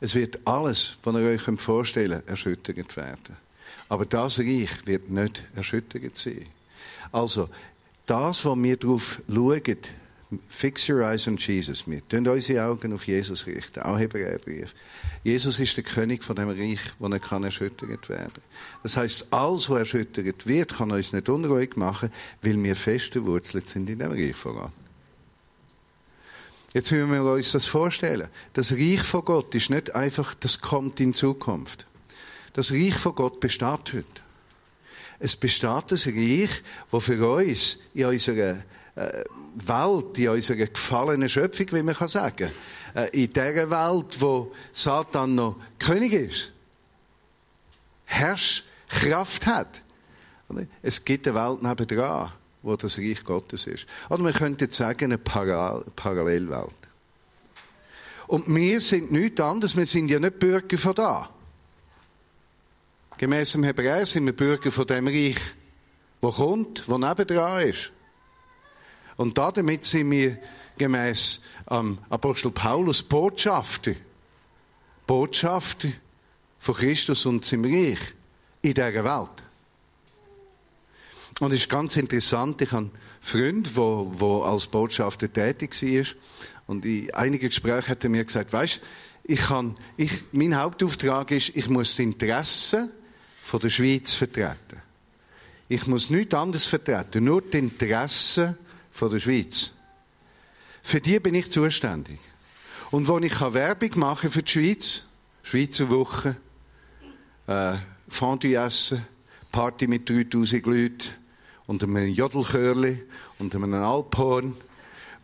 [0.00, 3.36] Es wird alles, was ihr euch vorstellen könnt, erschüttert werden.
[3.88, 6.46] Aber das Reich wird nicht erschüttert sein.
[7.12, 7.48] Also,
[8.06, 9.76] das, was wir darauf schauen,
[10.48, 11.88] Fix your eyes on Jesus.
[11.88, 13.80] Wir tun unsere Augen auf Jesus richten.
[13.80, 14.74] Auch Hebräerbrief.
[15.24, 18.40] Jesus ist der König von dem Reich, wo nicht kann erschüttert werden.
[18.84, 22.12] Das heißt, alles, was erschüttert wird, kann uns nicht unruhig machen,
[22.42, 24.72] weil wir fest verwurzelt sind in dem Reich von Gott.
[26.72, 28.28] Jetzt müssen wir uns das vorstellen.
[28.52, 31.86] Das Reich von Gott ist nicht einfach, das kommt in Zukunft.
[32.52, 34.04] Das Reich von Gott besteht heute.
[35.18, 36.62] Es besteht das Reich,
[36.92, 38.58] das für uns in unserer
[38.94, 42.50] Welt, in unserer gefallenen Schöpfung, wie man sagen
[42.94, 46.52] kann, äh, in der Welt, wo Satan noch König ist,
[48.04, 49.82] Herrschkraft hat.
[50.82, 53.86] Es gibt eine Welt nebendran, wo das Reich Gottes ist.
[54.08, 56.74] Oder man könnte jetzt sagen, eine Parallelwelt.
[58.26, 61.30] Und wir sind nichts anderes, wir sind ja nicht Bürger von da.
[63.18, 65.40] Gemäss dem Hebräer sind wir Bürger von dem Reich,
[66.20, 67.92] wo kommt, wo nebendran ist.
[69.20, 70.38] Und damit sind wir
[70.78, 73.92] gemäß ähm, Apostel Paulus Botschafter.
[75.06, 75.90] Botschafter
[76.58, 77.98] von Christus und seinem Reich
[78.62, 79.42] in dieser Welt.
[81.38, 86.06] Und es ist ganz interessant, ich habe einen Freund, der als Botschafter tätig war.
[86.66, 88.80] Und in einigen Gesprächen hat er mir gesagt, weißt,
[89.24, 92.90] ich kann, ich, mein Hauptauftrag ist, ich muss die Interessen
[93.52, 94.80] der Schweiz vertreten.
[95.68, 98.56] Ich muss nichts anderes vertreten, nur die Interessen
[98.90, 99.72] von der Schweiz.
[100.82, 102.18] Für die bin ich zuständig.
[102.90, 105.04] Und wo ich Werbung machen für die Schweiz,
[105.42, 106.36] Schweizer Woche,
[107.46, 107.74] äh,
[108.08, 109.06] Fondue essen,
[109.52, 111.08] Party mit 3000 Leuten,
[111.66, 113.02] unter einem Jodelchörli,
[113.38, 114.56] unter einem Alphorn,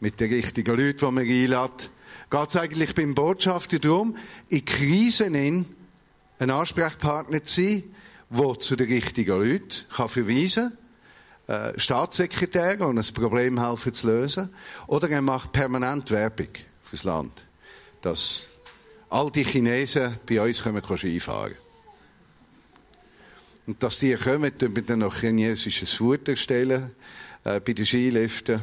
[0.00, 1.90] mit den richtigen Leuten, die man einlädt,
[2.30, 4.16] geht es eigentlich beim Botschafter darum,
[4.48, 7.84] in Krisen einen Ansprechpartner zu sein,
[8.30, 10.78] der zu den richtigen Leuten kann verweisen kann,
[11.46, 14.50] äh, Staatssekretär und ein Problem helfen zu lösen.
[14.88, 16.48] Oder er macht permanent Werbung
[16.82, 17.32] fürs Land.
[18.02, 18.48] Dass
[19.08, 21.54] all die Chinesen bei uns können Skifahren
[23.66, 26.90] Und dass die kommen, tun wir dann noch chinesisches Futter stellen,
[27.44, 28.60] äh, bei den Skiliften.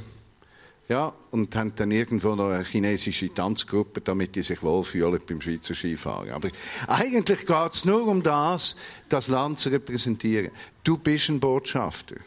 [0.90, 5.74] Ja, und haben dann irgendwo noch eine chinesische Tanzgruppe, damit die sich wohlfühlen beim Schweizer
[5.74, 6.32] Skifahren.
[6.32, 6.50] Aber
[6.88, 8.76] eigentlich geht es nur um das,
[9.08, 10.52] das Land zu repräsentieren.
[10.84, 12.18] Du bist ein Botschafter.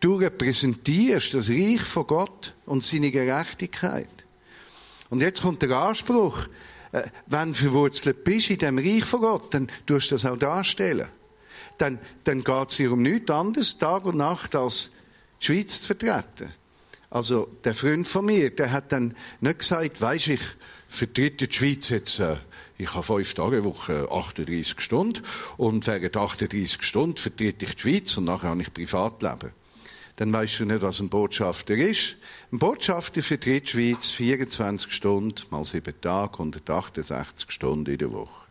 [0.00, 4.08] Du repräsentierst das Reich von Gott und seine Gerechtigkeit.
[5.10, 6.46] Und jetzt kommt der Anspruch,
[6.92, 10.38] äh, wenn du verwurzelt bist in dem Reich von Gott, dann tust du das auch
[10.38, 11.08] darstellen.
[11.76, 14.90] Dann, dann geht es dir um nichts anderes, Tag und Nacht, als
[15.40, 16.52] die Schweiz zu vertreten.
[17.10, 20.42] Also, der Freund von mir, der hat dann nicht gesagt, weisst ich
[20.88, 22.36] vertrete die Schweiz jetzt, äh,
[22.78, 25.22] ich habe fünf Tage Woche 38 Stunden
[25.58, 29.50] und während 38 Stunden vertrete ich die Schweiz und nachher habe ich Privatleben.
[30.20, 32.16] Dann weißt du nicht, was ein Botschafter ist.
[32.52, 38.46] Ein Botschafter vertritt die Schweiz 24 Stunden mal sieben Tage, 168 Stunden in der Woche.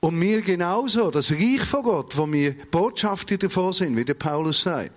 [0.00, 4.62] Und mir genauso, das Reich von Gott, wo wir Botschafter davon sind, wie der Paulus
[4.62, 4.92] sagt,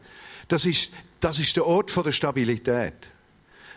[0.47, 2.93] das ist, das ist der Ort von der Stabilität.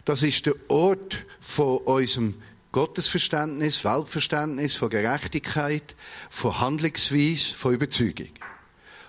[0.04, 2.40] Das ist der Ort von unserem
[2.72, 5.96] Gottesverständnis, Weltverständnis, von Gerechtigkeit,
[6.28, 8.28] von Handlungsweise, von Überzeugung.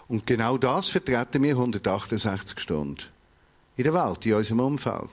[0.07, 3.03] Und genau das vertreten wir 168 Stunden
[3.77, 5.09] in der Welt, in unserem Umfeld.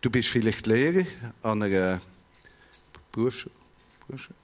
[0.00, 1.06] Du bist vielleicht Lehrer
[1.42, 2.00] an einer
[3.12, 3.54] Berufsschule.
[4.06, 4.36] Berufsschule?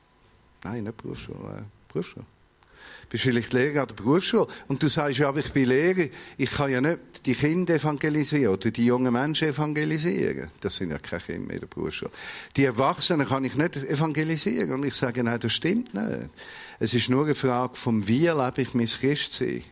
[0.64, 1.38] Nein, nicht Berufsschule.
[1.38, 2.26] Äh, Berufsschule.
[3.12, 6.50] Bist vielleicht Lehrer an der Berufsschule und du sagst, ja, aber ich bin Lehrer, ich
[6.50, 10.50] kann ja nicht die Kinder evangelisieren oder die jungen Menschen evangelisieren.
[10.62, 12.10] Das sind ja keine Kinder mehr in der Berufsschule.
[12.56, 14.72] Die Erwachsenen kann ich nicht evangelisieren.
[14.72, 16.30] Und ich sage, nein, das stimmt nicht.
[16.78, 19.62] Es ist nur eine Frage vom Wie lebe ich mein Christsein.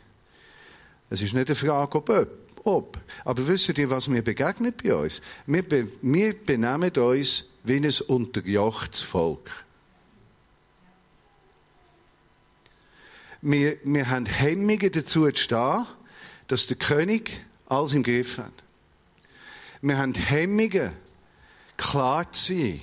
[1.09, 2.29] Es ist nicht eine Frage, ob,
[2.65, 2.99] ob.
[3.25, 5.23] Aber wisst ihr, was mir begegnet bei uns?
[5.47, 9.51] Wir, be wir benehmen uns wie ein unterjochtes Volk.
[13.43, 15.87] Wir, wir haben Hemmungen dazu zu stehen,
[16.47, 18.53] dass der König alles im Griff hat.
[19.81, 20.93] Wir haben Hemmungen,
[21.77, 22.81] klar zu sein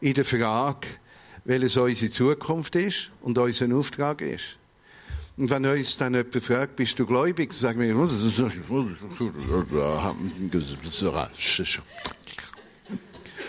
[0.00, 0.86] in der Frage,
[1.44, 4.58] welches unsere Zukunft ist und unser Auftrag ist.
[5.36, 7.94] Und wenn uns dann jemand fragt, bist du gläubig, sagen wir,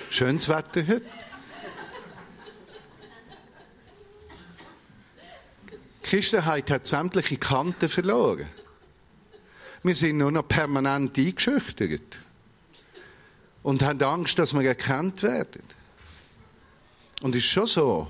[0.10, 1.02] schönes Wetter heute.
[6.04, 8.48] Die Christenheit hat sämtliche Kanten verloren.
[9.84, 12.18] Wir sind nur noch permanent eingeschüchtert.
[13.64, 15.64] Und haben Angst, dass wir erkannt werden.
[17.22, 18.08] Und es ist schon so.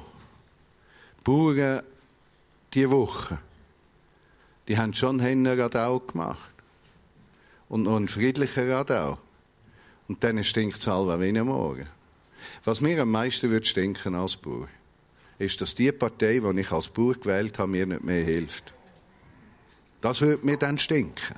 [1.19, 1.83] Die Bauern
[2.73, 3.37] diese Woche,
[4.67, 6.49] die haben schon einen Radau gemacht.
[7.69, 9.19] Und noch einen friedlichen Radau.
[10.07, 11.87] Und dann stinkt es halb wie Morgen.
[12.65, 14.67] Was mir am meisten wird stinken als Bauer
[15.39, 18.73] ist, dass die Partei, die ich als Bauer gewählt habe, mir nicht mehr hilft.
[20.01, 21.35] Das würde mir dann stinken.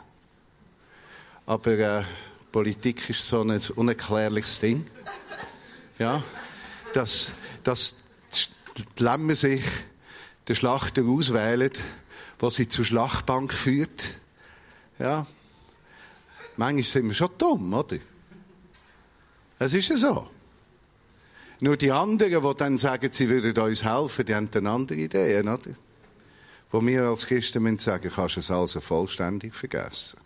[1.45, 2.03] Aber äh,
[2.51, 4.85] Politik ist so ein unerklärliches Ding.
[5.99, 6.23] Ja,
[6.93, 7.31] dass,
[7.63, 7.97] dass
[8.77, 9.63] die Lämmer sich
[10.47, 11.71] den Schlachter auswählen,
[12.39, 14.15] was sie zur Schlachtbank führt.
[14.99, 15.25] Ja,
[16.57, 17.97] manchmal sind wir schon dumm, oder?
[19.59, 20.29] Es ist ja so.
[21.65, 25.47] Nur die anderen, die dann sagen, sie würden uns helfen, die haben dann andere Ideen,
[25.47, 25.71] oder?
[26.69, 30.19] Wo wir als Christen müssen sagen, kannst du es also vollständig vergessen.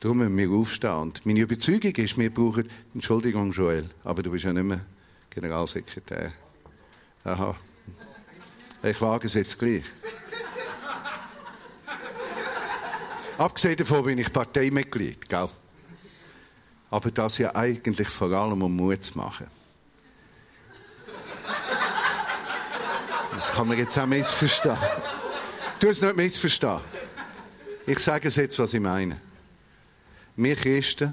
[0.00, 1.12] Darum müssen wir aufstehen.
[1.24, 4.80] Meine Überzeugung ist, wir brauchen, Entschuldigung, Joel, aber du bist ja nicht mehr
[5.28, 6.32] Generalsekretär.
[7.24, 7.54] Aha.
[8.82, 9.84] Ich wage es jetzt gleich.
[13.36, 15.50] Abgesehen davon bin ich Parteimitglied, gell?
[16.88, 19.48] Aber das ja eigentlich vor allem um Mut zu machen.
[23.36, 24.78] Das kann man jetzt auch missverstehen.
[25.78, 26.80] Du es nicht missverstehen.
[27.86, 29.20] Ich sage es jetzt, was ich meine.
[30.36, 31.12] Wir Christen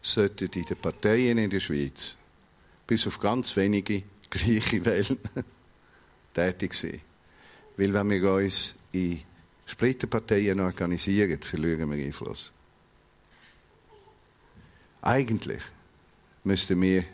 [0.00, 2.16] sollten in den Parteien in der Schweiz
[2.86, 5.18] bis auf ganz wenige gleiche Wellen
[6.32, 7.02] tätig sein.
[7.76, 9.20] Weil wenn wir uns in
[9.66, 12.50] Splitterparteien organisieren, verlieren wir Einfluss.
[15.02, 15.62] Eigentlich
[16.44, 17.04] müssten wir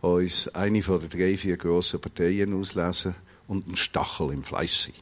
[0.00, 3.14] uns eine von den drei, vier grossen Parteien auslesen
[3.48, 4.94] und ein Stachel im Fleisch sein.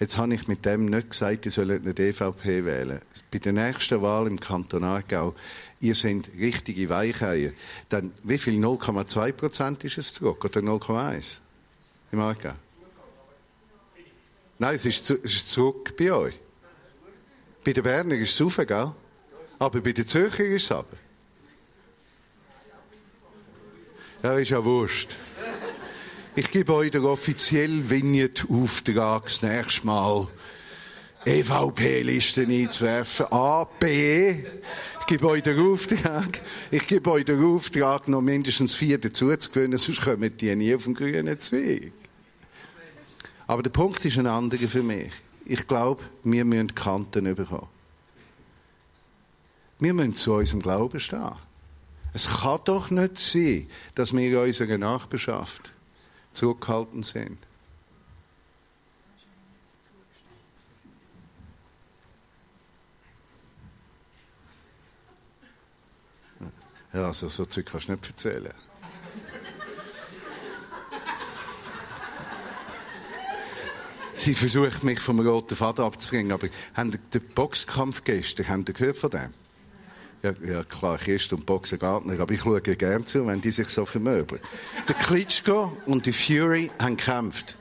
[0.00, 3.00] Jetzt habe ich mit dem nicht gesagt, ihr sollt nicht EVP wählen.
[3.30, 5.34] Bei der nächsten Wahl im Kanton Aargau,
[5.80, 7.52] ihr seid richtige Weicheier.
[7.88, 8.62] Dann, wie viel?
[8.62, 10.44] 0,2 Prozent ist es zurück?
[10.44, 11.38] Oder 0,1?
[12.10, 12.54] Im Aargau?
[14.58, 16.34] Nein, es ist, zu, es ist zurück bei euch.
[17.64, 18.92] Bei den Berner ist es rauf, gell?
[19.58, 21.03] Aber bei den Zürcher ist es aber.
[24.24, 25.10] Ja, ist ja wurscht.
[26.34, 30.28] Ich gebe euch den offiziellen Vignette-Auftrag das nächste Mal.
[31.26, 33.26] EVP-Listen einzuwerfen.
[33.30, 34.30] A, B.
[35.00, 39.50] Ich gebe euch den Auftrag, ich gebe euch den Auftrag, noch mindestens vier dazu zu
[39.50, 41.92] gewinnen, sonst kommen die nie auf den grünen Zweig.
[43.46, 45.12] Aber der Punkt ist ein anderer für mich.
[45.44, 47.68] Ich glaube, wir müssen Kanten bekommen.
[49.80, 51.36] Wir müssen zu unserem Glauben stehen.
[52.14, 55.72] Es kann doch nicht sein, dass wir in unserer Nachbarschaft
[56.30, 57.38] zurückgehalten sind.
[66.92, 68.54] Ja, also so Zeug kannst du nicht erzählen.
[74.12, 78.98] Sie versucht mich vom roten Faden abzubringen, aber haben den Boxkampf gestern, haben Sie gehört
[78.98, 79.34] von dem?
[80.24, 83.50] Ja, ja klar, Christ und Boxen geht nicht, aber ich schaue gerne zu, wenn die
[83.52, 84.40] sich so vermöbeln.
[84.88, 87.58] Der Klitschko und die Fury haben gekämpft.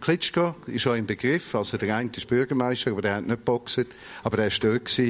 [0.00, 3.86] Klitschko ist auch im Begriff, also der eine ist Bürgermeister, aber der hat nicht boxen,
[4.24, 5.00] aber der war dort.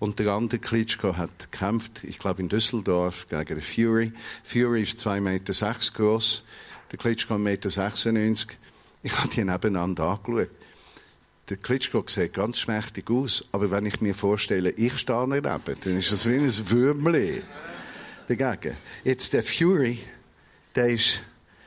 [0.00, 4.12] Und der andere Klitschko hat gekämpft, ich glaube in Düsseldorf, gegen den Fury.
[4.42, 6.44] Fury ist 2,6 Meter groß,
[6.90, 8.54] der Klitschko 1,96 Meter.
[9.02, 10.50] Ich habe die nebeneinander angeschaut
[11.48, 15.98] der Klitschko sieht ganz schmächtig aus, aber wenn ich mir vorstelle, ich stehe daneben, dann
[15.98, 17.42] ist das wie ein Würmli
[18.26, 18.76] dagegen.
[19.04, 19.98] Jetzt der Fury,
[20.74, 21.20] der ist,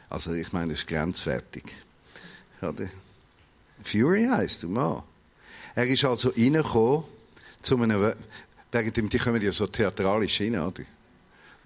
[0.09, 1.63] also ich meine, das ist grenzwertig.
[3.83, 5.03] Fury heisst du mal.
[5.75, 7.03] Er ist also reingekommen
[7.61, 8.13] zu einem,
[8.71, 10.83] wegen dem, die kommen ja so theatralisch rein, oder?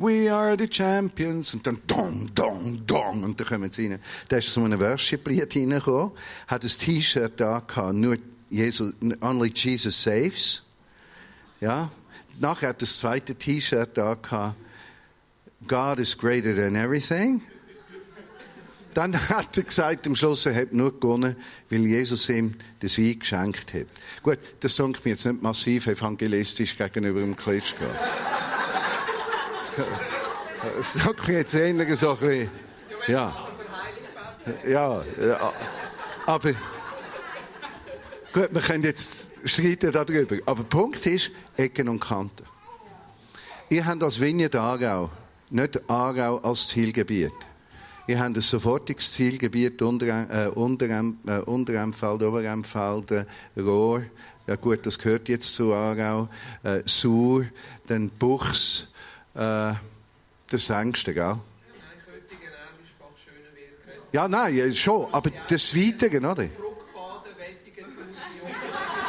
[0.01, 1.53] We are the champions.
[1.53, 3.23] Und dann dong, dong, dong.
[3.23, 3.99] Und dann kommen sie rein.
[4.27, 6.11] Da ist so ein Worship-Lied reingekommen,
[6.47, 8.17] hat ein T-Shirt da gehabt, nur
[8.49, 10.63] Jesus, only Jesus saves.
[11.59, 11.91] Ja.
[12.39, 14.55] Nachher hat das zweite T-Shirt da gehabt,
[15.67, 17.41] God is greater than everything.
[18.95, 21.35] Dann hat er gesagt, am Schluss, er hat nur gewonnen,
[21.69, 23.85] weil Jesus ihm das Wein geschenkt hat.
[24.23, 27.85] Gut, das klingt mir jetzt nicht massiv evangelistisch gegenüber dem Klitschko.
[31.27, 32.49] Mir jetzt ähnlich so ein bisschen.
[33.07, 33.35] Ja.
[34.67, 35.03] Ja.
[36.25, 36.51] Aber.
[38.33, 40.37] Gut, wir können jetzt streiten darüber.
[40.45, 42.45] Aber der Punkt ist, Ecken und Kanten.
[43.69, 45.09] Ihr habt als Vignette Aargau
[45.51, 47.33] nicht Aargau als Zielgebiet.
[48.07, 53.25] Ihr habt ein sofortiges Zielgebiet unter, äh, unter, äh, Unteremfeld, Oberemfeld, äh,
[53.57, 54.03] Rohr.
[54.47, 56.29] Ja gut, das gehört jetzt zu Aargau.
[56.63, 57.45] Äh, Sur,
[57.87, 58.90] dann Buchs,
[59.35, 59.73] äh,
[60.49, 61.37] das Ängste, gell?
[64.11, 66.47] Ja, nein, schon, aber das Weitere, oder?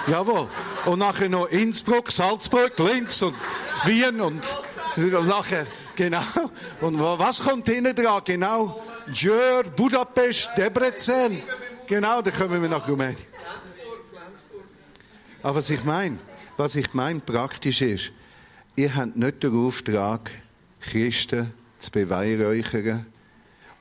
[0.06, 0.48] Jawohl.
[0.84, 3.34] Und nachher noch Innsbruck, Salzburg, Linz und
[3.84, 4.42] Wien und,
[4.96, 6.22] und nachher, genau.
[6.80, 8.22] Und was kommt hinten dran?
[8.24, 8.80] Genau.
[9.12, 11.42] Jör, Budapest, Debrecen.
[11.86, 13.16] Genau, da kommen wir nach Rumänien.
[15.42, 16.18] Aber was ich meine,
[16.56, 18.12] was ich meine praktisch ist,
[18.76, 20.30] ihr habt nicht den Auftrag,
[20.80, 23.06] Christen zu beweihräuchern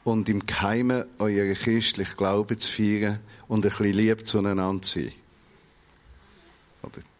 [0.03, 5.13] und im Keimen euren christlichen Glauben zu feiern und ein bisschen lieb zueinander zu sein.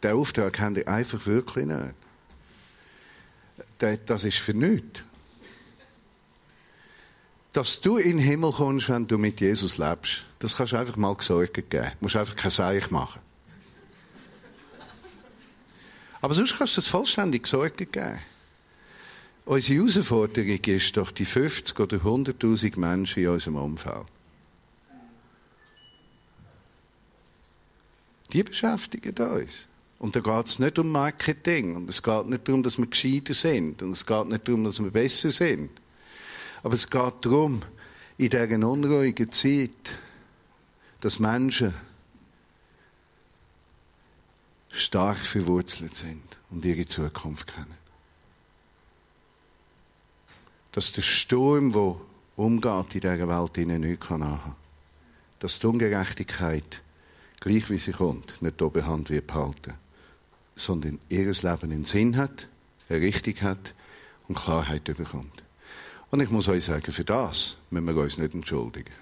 [0.01, 1.95] Den Auftrag habt ihr einfach wirklich nicht.
[4.05, 5.01] Das ist für nichts.
[7.53, 10.95] Dass du in den Himmel kommst, wenn du mit Jesus lebst, das kannst du einfach
[10.95, 11.91] mal Sorgen geben.
[11.91, 13.19] Du musst einfach kein Seich machen.
[16.21, 18.19] Aber sonst kannst du das vollständig Sorgen geben.
[19.43, 24.05] Unsere Herausforderung ist doch die 50 oder 100.000 Menschen in unserem Umfeld.
[28.31, 29.67] Die beschäftigen uns.
[29.99, 31.75] Und da geht es nicht um Marketing.
[31.75, 33.81] Und es geht nicht darum, dass wir gescheiter sind.
[33.81, 35.71] Und es geht nicht darum, dass wir besser sind.
[36.63, 37.61] Aber es geht darum,
[38.17, 39.71] in dieser unruhigen Zeit,
[41.01, 41.73] dass Menschen
[44.71, 47.81] stark verwurzelt sind und ihre Zukunft kennen
[50.71, 51.95] dass der Sturm, der
[52.35, 54.55] umgeht in dieser Welt, ihnen nichts haben kann.
[55.39, 56.81] Dass die Ungerechtigkeit,
[57.39, 59.73] gleich wie sie kommt, nicht die Oberhand wird behalten,
[60.55, 62.47] sondern ihr Leben einen Sinn hat,
[62.89, 63.73] eine Richtung hat
[64.27, 65.43] und Klarheit bekommt.
[66.09, 68.93] Und ich muss euch sagen, für das müssen wir uns nicht entschuldigen.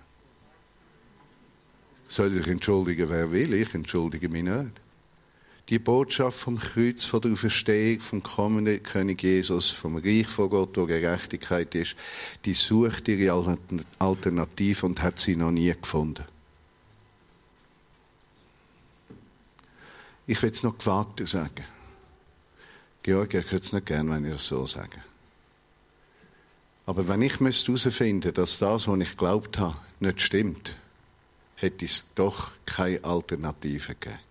[2.07, 4.71] Soll sich entschuldigen, wer will, ich entschuldige mich nicht.
[5.69, 10.75] Die Botschaft vom Kreuz, von der Auferstehung, vom kommenden König Jesus, vom Reich von Gott,
[10.77, 11.95] wo Gerechtigkeit ist,
[12.43, 13.33] die sucht ihre
[13.99, 16.25] Alternative und hat sie noch nie gefunden.
[20.25, 21.65] Ich will es noch gewagter sagen.
[23.03, 25.03] Georg, ich würde es nicht gerne, wenn ich das so sage.
[26.87, 30.75] Aber wenn ich herausfinden müsste, dass das, was ich glaubt habe, nicht stimmt,
[31.55, 34.28] hätte es doch keine Alternative gegeben.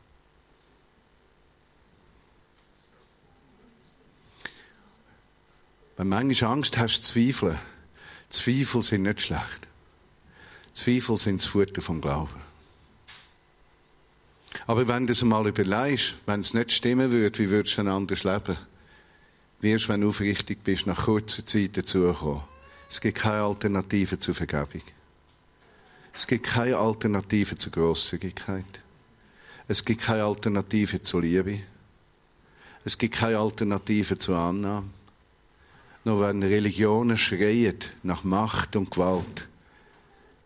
[5.99, 7.59] Wenn du manchmal Angst hast, zweifeln,
[8.31, 9.69] Zweifel sind nicht schlecht.
[10.73, 12.41] Zweifel sind das Futter vom Glauben.
[14.67, 17.89] Aber wenn du es mal überlegst, wenn es nicht stimmen würde, wie würdest du dann
[17.89, 18.57] anders leben?
[19.61, 22.43] wirst, wenn du aufrichtig bist, nach kurzer Zeit dazukommen.
[22.89, 24.83] Es gibt keine Alternative zur Vergebung.
[26.13, 28.81] Es gibt keine Alternative zur Grosszügigkeit.
[29.67, 31.61] Es gibt keine Alternative zur Liebe.
[32.85, 34.89] Es gibt keine Alternative zur Annahme.
[36.05, 39.49] Nur wenn Religionen schreien nach Macht und Gewalt,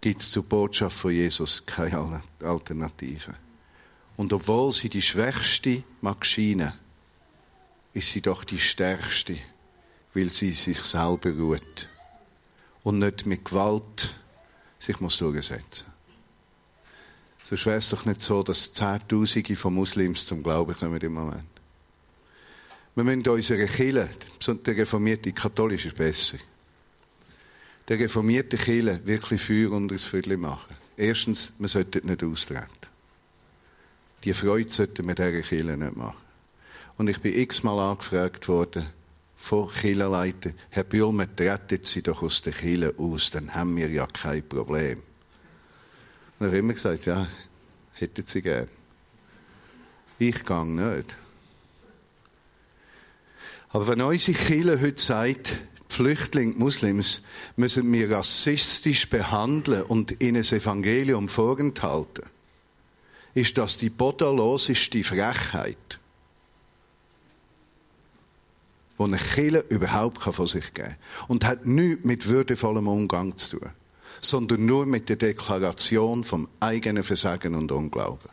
[0.01, 3.35] gibt es zur Botschaft von Jesus keine Alternative.
[4.17, 6.73] Und obwohl sie die Schwächste mag scheinen,
[7.95, 9.39] ist sie doch die Stärkste,
[10.15, 11.89] weil sie sich selber ruht
[12.83, 14.15] und nicht mit Gewalt
[14.79, 15.87] sich muss durchsetzen
[17.43, 21.52] Sonst wäre es doch nicht so, dass Zehntausende von Muslims zum Glauben kommen im Moment.
[22.95, 24.09] Wir müssen unsere Kirche,
[24.67, 26.37] der reformierte Katholisch ist besser,
[27.89, 30.77] der reformierte Kirche wirklich Feuer unter das Viertel machen.
[30.97, 32.69] Erstens, man sollte nicht austreten.
[34.25, 36.19] Die Freude sollten wir dieser Kirche nicht machen.
[36.99, 38.87] Und ich bin x-mal angefragt worden
[39.37, 44.07] von Kirchenleitern, Herr Bülmer, treten Sie doch aus der Kirche aus, dann haben wir ja
[44.07, 44.99] kein Problem.
[44.99, 45.05] Und
[46.39, 47.27] dann habe ich immer gesagt, ja,
[47.95, 48.69] hätten Sie gern.
[50.19, 51.17] Ich gehe nicht.
[53.73, 55.57] Aber wenn unsere Kirche heute sagt,
[55.91, 57.23] die Flüchtlinge, die Muslims,
[57.57, 62.25] müssen wir rassistisch behandeln und ihnen das Evangelium vorenthalten,
[63.35, 65.99] ist das die bodenloseste Frechheit
[69.03, 71.27] wo eine Kirche überhaupt von sich geben kann.
[71.29, 73.71] Und hat nichts mit würdevollem Umgang zu tun,
[74.21, 78.31] sondern nur mit der Deklaration vom eigenen Versagen und Unglauben.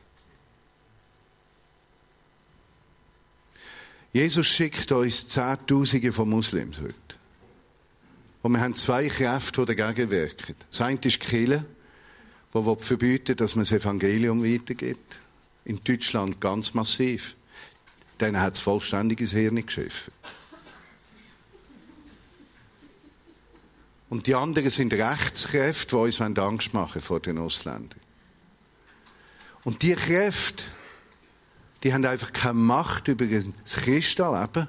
[4.11, 6.95] Jesus schickt uns Zehntausende von Muslims heute.
[8.41, 10.55] Und wir haben zwei Kräfte, die dagegen wirken.
[10.69, 11.65] Das eine ist die Kirche,
[12.53, 15.19] die verbieten dass man das Evangelium weitergibt.
[15.65, 17.35] In Deutschland ganz massiv.
[18.17, 20.11] Dann hat es vollständiges Hirn geschiffen.
[24.09, 27.99] Und die anderen sind Rechtskräfte, die uns Angst machen vor den Ausländern.
[29.63, 30.63] Und die Kräfte,
[31.83, 33.47] die haben einfach keine Macht über das
[33.83, 34.67] Christenleben,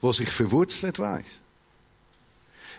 [0.00, 1.40] wo sich verwurzelt weiß.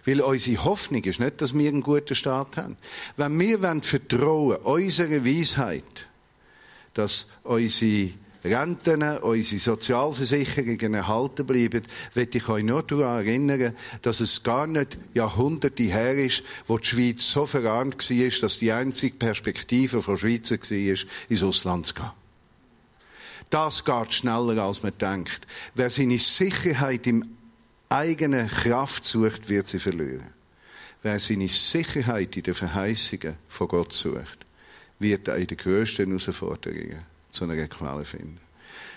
[0.06, 2.78] Weil unsere Hoffnung ist nicht, dass wir einen guten Staat haben.
[3.18, 6.08] Wenn wir vertrauen, unserer Weisheit,
[6.96, 8.10] dass unsere
[8.44, 11.84] Renten, unsere Sozialversicherungen erhalten bleiben,
[12.16, 16.88] möchte ich euch nur daran erinnern, dass es gar nicht Jahrhunderte her ist, wo die
[16.88, 20.98] Schweiz so verarmt war, dass die einzige Perspektive von Schweizer war,
[21.30, 22.21] ins Ausland zu gehen.
[23.52, 25.46] Das geht schneller, als man denkt.
[25.76, 27.38] Wer seine Sicherheit im
[27.90, 30.34] eigenen Kraft sucht, wird sie verlieren.
[31.04, 34.46] Wer seine Sicherheit in den Verheißungen von Gott sucht,
[35.00, 38.40] wird in den grössten Herausforderungen zu einer Quelle finden.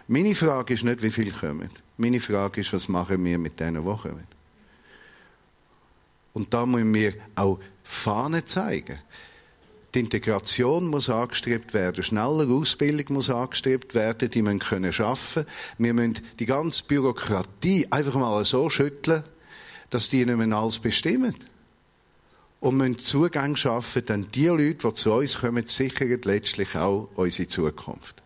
[0.06, 1.70] Meine Frage ist nicht, wie viele kommen.
[1.96, 4.26] Meine Frage ist, was machen wir mit denen, die kommen.
[6.32, 8.98] Und da müssen wir auch Fahnen zeigen.
[9.94, 15.46] Die Integration muss angestrebt werden, schneller Ausbildung muss angestrebt werden, die müssen können arbeiten.
[15.78, 19.22] Wir müssen die ganze Bürokratie einfach mal so schütteln,
[19.90, 21.36] dass die nicht mehr alles bestimmen.
[22.58, 27.46] Und müssen Zugang schaffen, denn die Leute, die zu uns kommen, sichern letztlich auch unsere
[27.46, 28.20] Zukunft.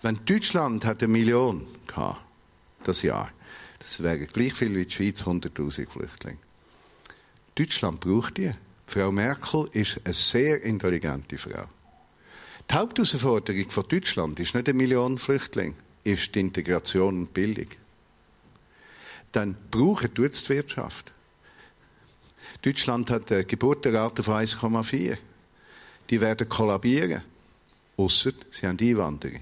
[0.00, 2.22] Wenn Deutschland hat eine Million gehabt,
[2.82, 3.30] das Jahr,
[3.78, 6.38] das wäre gleich viel wie die Schweiz, 100.000 Flüchtlinge.
[7.54, 8.52] Deutschland braucht die.
[8.92, 11.64] Frau Merkel ist eine sehr intelligente Frau.
[12.70, 15.74] Die Hauptausforderung von Deutschland ist nicht eine Million Flüchtlinge,
[16.04, 17.68] ist die Integration und Bildung.
[19.32, 21.10] Dann brauchen tut die Wirtschaft.
[22.60, 25.16] Deutschland hat eine Geburtenrate von 1,4.
[26.10, 27.22] Die werden kollabieren.
[27.96, 29.40] Ausser sie haben Einwanderung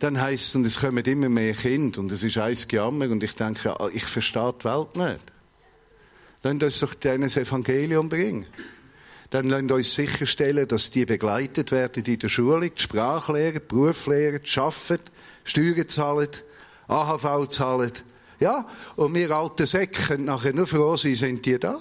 [0.00, 3.22] dann heisst es, und es kommen immer mehr Kinder und es ist eins Gejammer und
[3.22, 5.33] ich denke, ah, ich verstehe die Welt nicht.
[6.44, 8.46] Lasst uns doch denen das Evangelium bringen.
[9.30, 13.60] dann lasst uns sicherstellen, dass die begleitet werden in der Schule, die Sprache lernen, die
[13.60, 15.10] Beruf lernen, die arbeiten,
[15.42, 16.28] Steuern zahlen,
[16.86, 17.92] AHV zahlen.
[18.40, 21.80] Ja, und wir alten Säcken nachher nur froh sein, sind die da.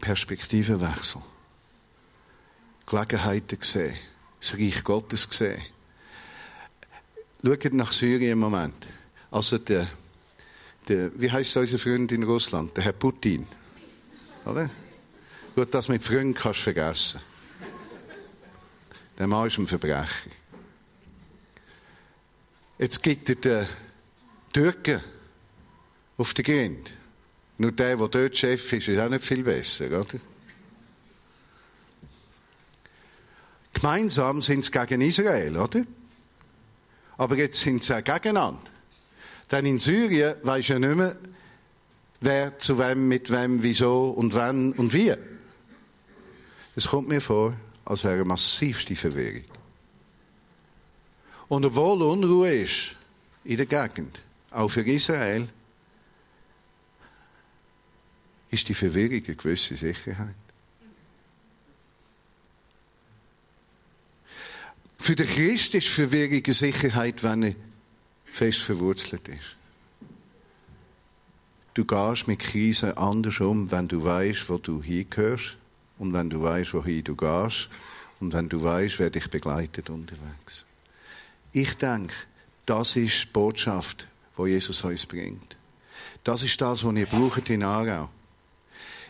[0.00, 1.22] Perspektivenwechsel.
[2.86, 3.96] Gelegenheiten sehen.
[4.40, 5.62] Das Reich Gottes sehen.
[7.44, 8.86] Schaut nach Syrien im Moment.
[9.30, 9.88] Also der,
[10.88, 12.76] der wie heißt unser Freund in Russland?
[12.76, 13.46] Der Herr Putin.
[14.44, 14.70] Oder?
[15.54, 17.20] Gut, das mit Freunden kannst du vergessen.
[19.18, 20.30] Der Mann ist ein Verbrecher.
[22.78, 23.66] Jetzt gibt es den
[24.52, 25.00] Türken
[26.18, 26.90] auf der Grind.
[27.58, 30.18] Nur der, der dort Chef ist, ist auch nicht viel besser, oder?
[33.72, 35.84] Gemeinsam sind sie gegen Israel, oder?
[37.16, 38.75] Aber jetzt sind sie auch gegeneinander.
[39.50, 41.16] Denn in Syrien weiß ja nicht mehr,
[42.20, 45.14] wer zu wem, mit wem, wieso und wann und wie.
[46.74, 49.44] Es kommt mir vor, als wäre massivste Verwirrung.
[51.48, 52.96] Und obwohl Unruhe ist
[53.44, 54.20] in der Gegend,
[54.50, 55.48] auch für Israel,
[58.50, 60.34] ist die Verwirrung eine gewisse Sicherheit.
[64.98, 67.54] Für den Christ ist Verwirrung eine Sicherheit, wenn er
[68.36, 69.56] fest verwurzelt ist.
[71.74, 75.56] Du gehst mit Krisen anders um, wenn du weißt, wo du hingehörst
[75.98, 77.68] und wenn du weißt, wohin du gehst
[78.20, 80.66] und wenn du weißt, wer dich begleitet unterwegs.
[81.52, 82.14] Ich denke,
[82.64, 84.06] das ist die Botschaft,
[84.36, 85.56] wo Jesus uns bringt.
[86.24, 88.08] Das ist das, was ihr braucht in Aarau.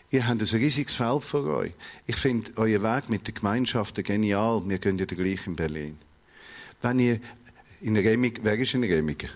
[0.09, 1.73] Ihr habt ein riesiges Feld vor euch.
[2.05, 4.61] Ich finde euer Weg mit der Gemeinschaft genial.
[4.65, 5.97] Wir gehen ja gleich in Berlin.
[6.81, 7.19] Wenn ihr
[7.81, 9.29] in Remig, wer ist in Remigen?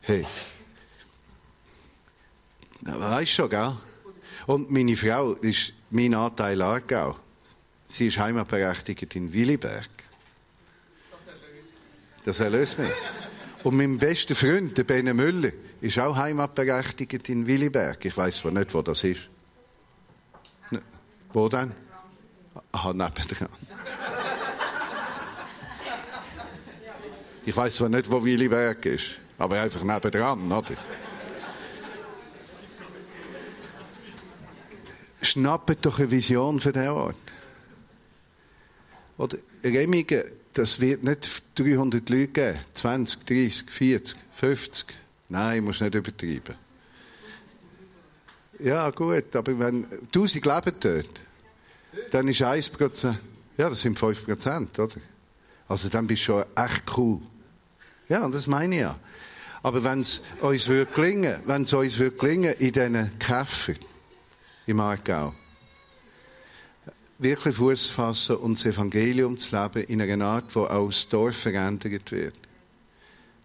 [0.00, 0.26] Hey.
[2.80, 3.76] Weißt schon, gell?
[4.46, 7.16] Und meine Frau ist mein Anteil Aargau.
[7.86, 9.88] Sie ist heimatberechtigt in Williberg.
[12.24, 12.92] Das erlöst mich.
[13.64, 18.04] Und mein bester Freund, der Bene Müller, ist auch heimatberechtigt in Williberg.
[18.04, 19.28] Ich weiß zwar nicht, wo das ist.
[20.70, 20.82] Ne,
[21.32, 21.72] wo denn?
[22.72, 23.48] Aha, nebendran.
[27.48, 30.74] Ich weiß zwar nicht, wo Williberg ist, aber einfach nebendran, oder?
[35.22, 37.16] Schnappt doch eine Vision für den Ort.
[39.16, 42.58] Oder Remigen das wird nicht 300 Leute geben.
[42.74, 44.86] 20, 30, 40, 50.
[45.30, 46.54] Nein, muss nicht übertreiben.
[48.58, 51.22] Ja, gut, aber wenn 1000 leben dort,
[52.10, 53.16] dann ist 1%,
[53.56, 54.96] ja, das sind 5%, oder?
[55.66, 57.22] Also dann bist du schon echt cool.
[58.08, 58.98] Ja, das meine ich ja.
[59.62, 63.74] Aber wenn es uns würde gelingen, wenn es uns würde gelingen, in diesen Käfer
[64.66, 65.34] im Aargau,
[67.18, 71.36] wirklich Fuß fassen und das Evangelium zu leben in einer Art, wo auch das Dorf
[71.36, 72.34] verändert wird.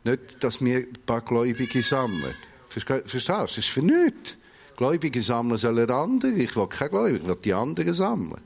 [0.04, 2.36] Nicht, dass wir ein paar Gläubige sammeln.
[2.68, 3.34] Verstehst du?
[3.34, 4.38] Das ist für nichts.
[4.76, 6.32] Gläubige sammeln sollen andere.
[6.32, 8.42] Ich will keine Gläubige, ich will die anderen sammeln.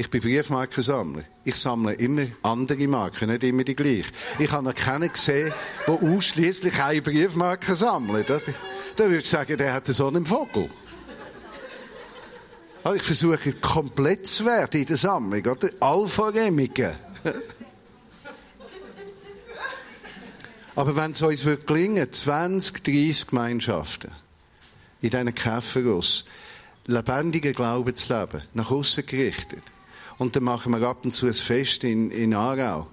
[0.00, 1.24] Ich bin Briefmarkensammler.
[1.44, 4.12] Ich sammle immer andere Marken, nicht immer die gleichen.
[4.38, 5.52] Ich habe noch keinen gesehen,
[5.86, 8.30] der ausschließlich eine Briefmarke sammelt.
[8.30, 8.40] Da
[8.96, 10.70] würde ich sagen, der hat so einen Vogel.
[12.82, 15.68] Also ich versuche komplett zu werden in der Sammlung, oder?
[20.76, 24.12] Aber wenn es uns wird gelingen, 20, 30 Gemeinschaften
[25.02, 26.24] in diesen Käferus
[26.86, 29.62] lebendigen Glauben zu leben, nach außen gerichtet,
[30.20, 32.86] und dann machen wir ab und zu ein Fest in, in Aarau,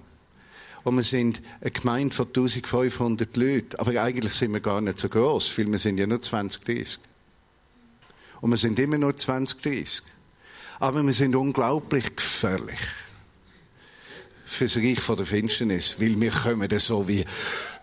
[0.84, 5.10] und wir sind eine Gemeinde von 1500 Leuten, aber eigentlich sind wir gar nicht so
[5.10, 6.98] groß, weil wir sind ja nur 20, 30.
[8.40, 10.02] Und wir sind immer nur 20, 30.
[10.78, 12.80] Aber wir sind unglaublich gefährlich.
[14.46, 16.00] Fürs Reich von der Finsternis.
[16.00, 17.26] Weil wir kommen so wie,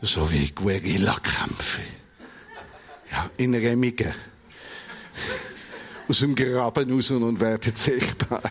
[0.02, 1.82] so wie Guerilla-Kämpfe.
[3.12, 4.14] Ja, in Remigen.
[6.08, 8.41] Aus dem Graben raus und werden sichtbar.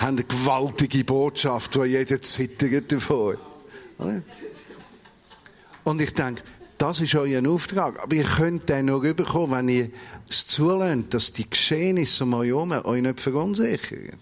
[0.00, 3.36] Haben eine gewaltige Botschaft, wo jeder zittert davor.
[5.84, 6.42] Und ich denke,
[6.78, 8.02] das ist euer Auftrag.
[8.02, 9.90] Aber ihr könnt den nur rüberkommen, wenn ihr
[10.28, 14.16] es zulässt, dass die Geschehnisse um euch herum euch nicht verunsichern.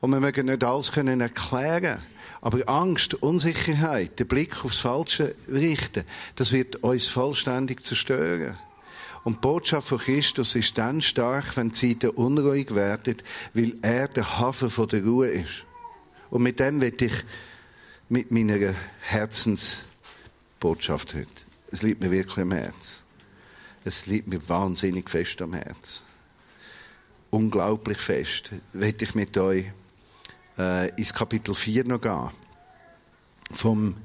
[0.00, 2.00] Und wir mögen nicht alles können erklären.
[2.40, 6.04] Aber Angst, Unsicherheit, der Blick aufs Falsche richten,
[6.36, 8.56] das wird uns vollständig zerstören.
[9.26, 13.16] Und die Botschaft von Christus ist dann stark, wenn die Zeiten unruhig werden,
[13.54, 15.64] weil er der Hafen von der Ruhe ist.
[16.30, 17.24] Und mit dem will ich
[18.08, 21.26] mit meiner Herzensbotschaft heute
[21.70, 23.02] es liegt mir wirklich am Herz.
[23.84, 26.02] Es liegt mir wahnsinnig fest am Herz.
[27.30, 28.50] Unglaublich fest.
[28.72, 29.66] Will ich mit euch
[30.58, 32.30] äh, ins Kapitel 4 noch gehen.
[33.52, 33.96] Vom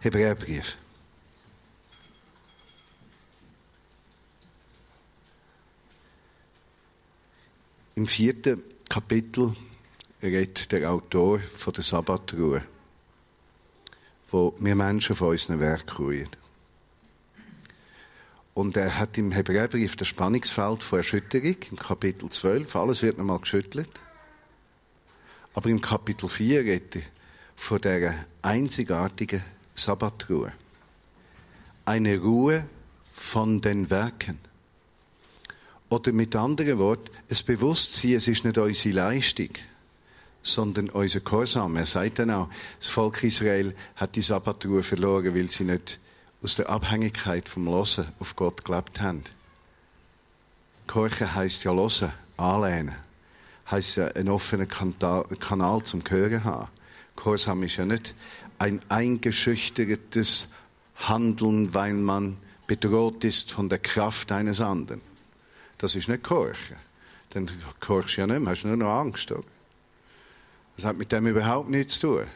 [0.00, 0.76] Hebräerbrief.
[7.94, 9.54] Im vierten Kapitel
[10.22, 12.62] redet der Autor von der Sabbatruhe,
[14.30, 16.28] wo wir Menschen von unseren Werk ruhen.
[18.54, 23.40] Und er hat im Hebräerbrief das Spannungsfeld von Erschütterung, im Kapitel 12, alles wird nochmal
[23.40, 23.90] geschüttelt.
[25.52, 27.02] Aber im Kapitel 4 redet er
[27.56, 29.42] von der einzigartigen
[29.74, 30.52] Sabbatruhe.
[31.84, 32.64] Eine Ruhe
[33.12, 34.38] von den Werken.
[35.92, 39.50] Oder mit anderen Worten, es Bewusstsein, es ist nicht unsere Leistung,
[40.42, 41.76] sondern unser Gehorsam.
[41.76, 46.00] Er sagt dann auch, das Volk Israel hat die Sabbatruhe verloren, weil sie nicht
[46.42, 49.20] aus der Abhängigkeit vom Losen auf Gott gelebt haben.
[50.86, 52.94] Gehorchen heisst ja losen, anlehnen.
[53.70, 56.68] Heisst ja einen offenen Kanal zum Gehören haben.
[57.16, 58.14] Gehorsam ist ja nicht
[58.58, 60.48] ein eingeschüchtertes
[60.94, 65.11] Handeln, weil man bedroht ist von der Kraft eines anderen.
[65.82, 66.76] Das ist nicht Gehorchen.
[67.30, 69.32] Dann gehorchst du ja nicht mehr, hast nur noch Angst.
[69.32, 69.42] Oder?
[70.76, 72.26] Das hat mit dem überhaupt nichts zu tun.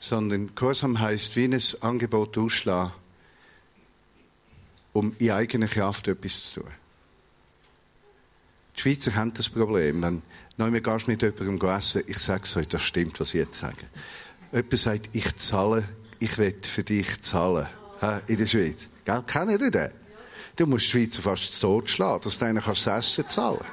[0.00, 2.90] Sondern Gehorsam heisst, wie ein Angebot ausschlagen,
[4.92, 6.70] um in eigener Kraft etwas zu tun.
[8.76, 10.02] Die Schweizer haben das Problem.
[10.02, 10.22] Wenn
[10.56, 13.86] du gehst mit jemandem essen, ich sage es euch, das stimmt, was ich jetzt sage.
[14.50, 15.84] Jemand sagt, ich zahle,
[16.18, 17.68] ich will für dich zahlen.
[18.26, 18.88] In der Schweiz.
[19.04, 19.22] Gell?
[19.28, 19.90] Kennen ihr den?
[20.60, 23.64] Du musst die Schweizer fast Tod schlagen, dass du einen das Essen zahlen.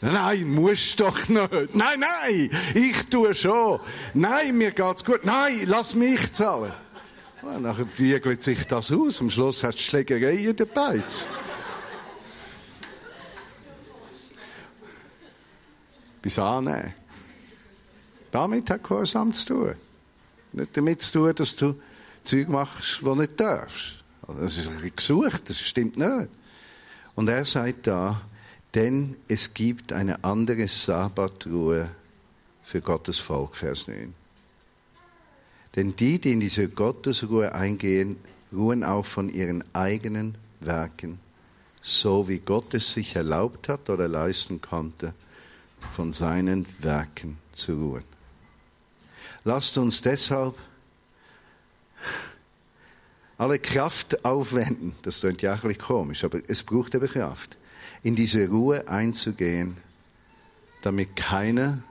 [0.00, 1.74] Nein, musst doch nicht.
[1.74, 3.78] Nein, nein, ich tue schon.
[4.14, 5.22] Nein, mir geht's gut.
[5.26, 6.72] Nein, lass mich zahlen.
[7.42, 9.20] Dann wiegelt sich das aus.
[9.20, 11.02] Am Schluss hast du Schlägereien dabei.
[16.22, 16.94] Bis annehmen.
[18.30, 19.74] Damit hat Gehorsam zu tun.
[20.52, 21.78] Nicht damit zu tun, dass du
[22.26, 24.04] Zeug machst, du nicht darfst.
[24.26, 26.28] Also, das ist ein gesucht, das stimmt nicht.
[27.14, 28.20] Und er sagt da,
[28.74, 31.88] denn es gibt eine andere Sabbatruhe
[32.62, 34.12] für Gottes Volk, Vers 9.
[35.76, 38.16] Denn die, die in diese Gottesruhe eingehen,
[38.52, 41.20] ruhen auch von ihren eigenen Werken,
[41.80, 45.14] so wie Gott es sich erlaubt hat oder leisten konnte,
[45.92, 48.04] von seinen Werken zu ruhen.
[49.44, 50.56] Lasst uns deshalb
[53.38, 54.94] alle Kraft aufwenden.
[55.02, 57.56] Das klingt ja ein bisschen komisch, aber es braucht aber Kraft
[58.02, 59.76] in diese Ruhe einzugehen,
[60.82, 61.82] damit keiner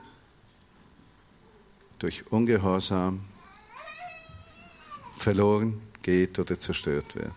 [1.98, 3.20] durch Ungehorsam
[5.16, 7.32] verloren geht oder zerstört wird.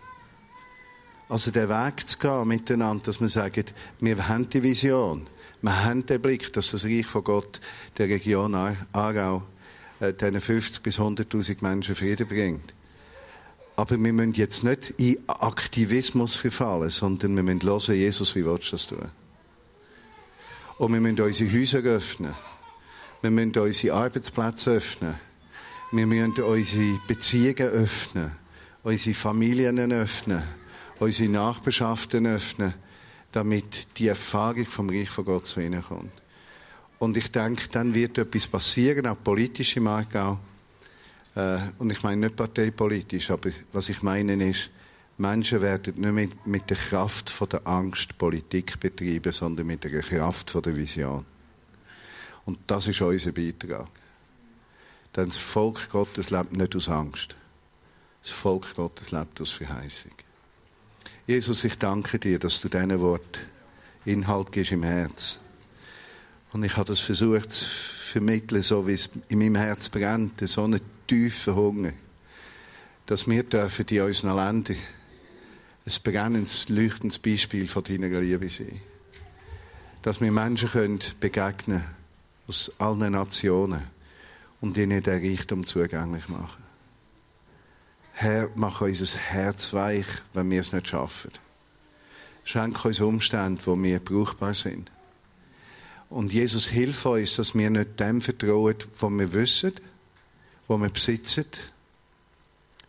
[1.28, 3.64] Also der Weg zu gehen miteinander, dass wir sagen,
[4.00, 5.26] wir haben die Vision,
[5.62, 7.60] wir haben den Blick, dass das Reich von Gott
[7.98, 9.42] der Region Aarau
[10.00, 12.74] äh, diesen 50 bis 100.000 Menschen Frieden bringt.
[13.80, 18.66] Aber wir müssen jetzt nicht in Aktivismus verfallen, sondern wir müssen hören, Jesus, wie willst
[18.66, 19.08] du das tun?
[20.76, 22.34] Und wir müssen unsere Häuser öffnen.
[23.22, 25.14] Wir müssen unsere Arbeitsplätze öffnen.
[25.92, 28.32] Wir müssen unsere Beziehungen öffnen.
[28.82, 30.42] Unsere Familien öffnen.
[30.98, 32.74] Unsere Nachbarschaften öffnen,
[33.32, 36.12] damit die Erfahrung vom Reich von Gott zu ihnen kommt.
[36.98, 40.38] Und ich denke, dann wird etwas passieren, auch politisch im Aargau
[41.78, 44.70] und ich meine nicht parteipolitisch, aber was ich meine ist,
[45.18, 50.00] Menschen werden nicht mit, mit der Kraft von der Angst Politik betreiben, sondern mit der
[50.00, 51.26] Kraft von der Vision.
[52.46, 53.88] Und das ist unser Beitrag.
[55.14, 57.36] Denn das Volk Gottes lebt nicht aus Angst.
[58.22, 60.12] Das Volk Gottes lebt aus Verheißung.
[61.26, 63.40] Jesus, ich danke dir, dass du diesen Wort
[64.04, 65.38] Inhalt gibst im Herz.
[66.52, 70.64] Und ich habe das versucht zu vermitteln, so wie es in meinem Herz brennt, so
[70.64, 70.80] eine
[71.10, 71.92] tiefen Hunger,
[73.06, 74.76] dass wir dürfen in unseren Ländern
[75.84, 78.80] ein brennendes, leuchtendes Beispiel von deiner Liebe sein.
[80.02, 81.82] Dass wir Menschen können begegnen
[82.46, 83.82] aus allen Nationen
[84.60, 86.62] und ihnen den Reichtum zugänglich machen.
[88.12, 91.32] Herr, mach unser Herz weich, wenn wir es nicht schaffen.
[92.44, 94.92] Schenk uns Umstände, wo wir brauchbar sind.
[96.08, 99.72] Und Jesus, hilf uns, dass wir nicht dem vertrauen, was wir wissen,
[100.70, 101.46] wo wir besitzen,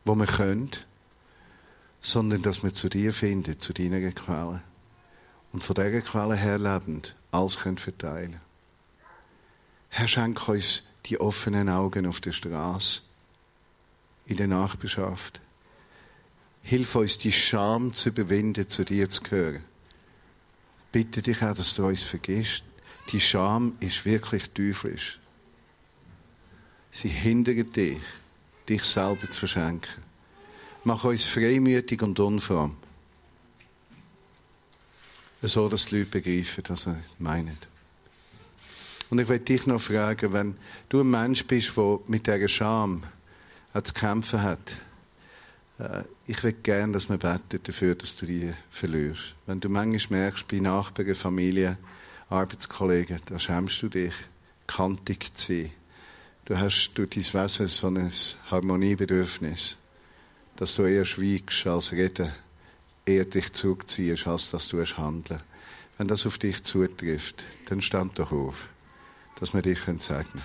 [0.06, 0.70] wo wir können,
[2.00, 4.62] sondern dass wir zu dir finden, zu deiner Quelle.
[5.52, 8.40] Und von dieser Quelle her lebend alles können verteilen
[9.90, 13.02] Herr, schenk uns die offenen Augen auf der Straße,
[14.28, 15.42] in der Nachbarschaft.
[16.62, 19.64] Hilf uns, die Scham zu überwinden, zu dir zu gehören.
[20.92, 22.64] Bitte dich auch, dass du uns vergisst.
[23.12, 25.21] Die Scham ist wirklich teuflisch.
[26.92, 27.98] Sie hindert dich,
[28.68, 30.04] dich selber zu verschenken.
[30.84, 32.76] Mach uns freimütig und unfromm.
[35.42, 37.58] So, dass die Leute begreifen, was wir meinen.
[39.10, 40.56] Und ich möchte dich noch fragen, wenn
[40.90, 43.04] du ein Mensch bist, der mit dieser Scham
[43.74, 44.72] zu kämpfen hat,
[45.80, 49.36] äh, ich würde gerne, dass wir beten dafür, dass du die verlierst.
[49.48, 51.78] Wenn du manchmal merkst, bei Nachbarn, Familie,
[52.30, 54.14] Arbeitskollegen, da schämst du dich,
[54.68, 55.72] kantig zu sein.
[56.46, 58.12] Du hast durch dein Wesen so ein
[58.50, 59.78] Harmoniebedürfnis,
[60.56, 62.32] dass du eher schweigst als reden,
[63.06, 65.42] eher dich zurückziehst, als dass du handeln.
[65.98, 68.70] Wenn das auf dich zutrifft, dann stand doch auf,
[69.40, 70.44] dass wir dich segnen können.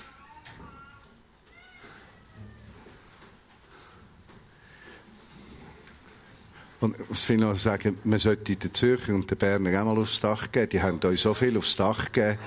[6.79, 10.21] Und ich will noch sagen, man sollte den Zürcher und den Berner auch mal aufs
[10.21, 10.69] Dach geben.
[10.69, 12.39] Die haben euch so viel aufs Dach gegeben,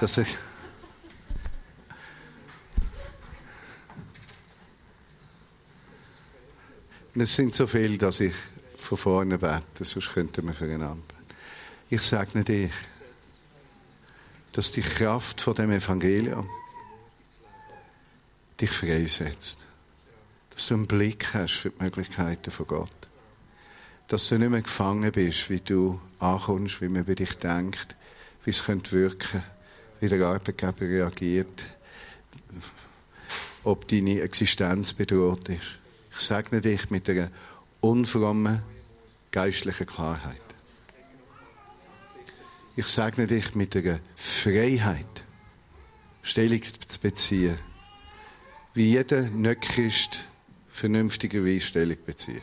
[0.00, 0.36] dass ich...
[7.18, 8.34] Es sind so viele, dass ich
[8.76, 11.14] von vorne bete, sonst könnten wir füreinander
[11.88, 12.72] Ich sage dich,
[14.52, 16.48] dass die Kraft von dem Evangelium
[18.60, 19.66] dich freisetzt.
[20.50, 23.06] Dass du einen Blick hast für die Möglichkeiten von Gott
[24.08, 27.96] dass du nicht mehr gefangen bist, wie du ankommst, wie man über dich denkt,
[28.44, 29.42] wie es könnte wirken,
[30.00, 31.66] wie der Arbeitgeber reagiert,
[33.64, 35.78] ob deine Existenz bedroht ist.
[36.18, 37.30] Ich segne dich mit einer
[37.80, 38.62] unfrommen
[39.30, 40.40] geistlichen Klarheit.
[42.74, 45.24] Ich segne dich mit einer Freiheit,
[46.22, 47.58] Stellung zu beziehen,
[48.72, 50.20] wie jeder Nicht-Christ
[50.70, 52.42] vernünftigerweise Stellung bezieht.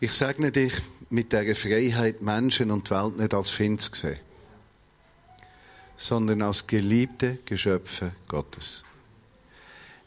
[0.00, 0.74] Ich segne dich
[1.10, 4.18] mit der Freiheit, Menschen und die Welt nicht als Find zu sehen,
[5.96, 8.84] sondern als geliebte Geschöpfe Gottes.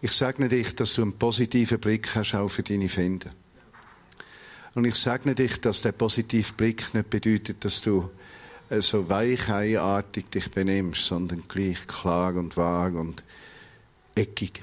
[0.03, 3.31] Ich segne dich, dass du einen positiven Blick hast auch für deine Finde.
[4.75, 8.09] Und ich segne dich, dass der positive Blick nicht bedeutet, dass du
[8.69, 13.23] äh, so weicheiartig dich benimmst, sondern gleich klar und wahr und
[14.13, 14.61] eckig.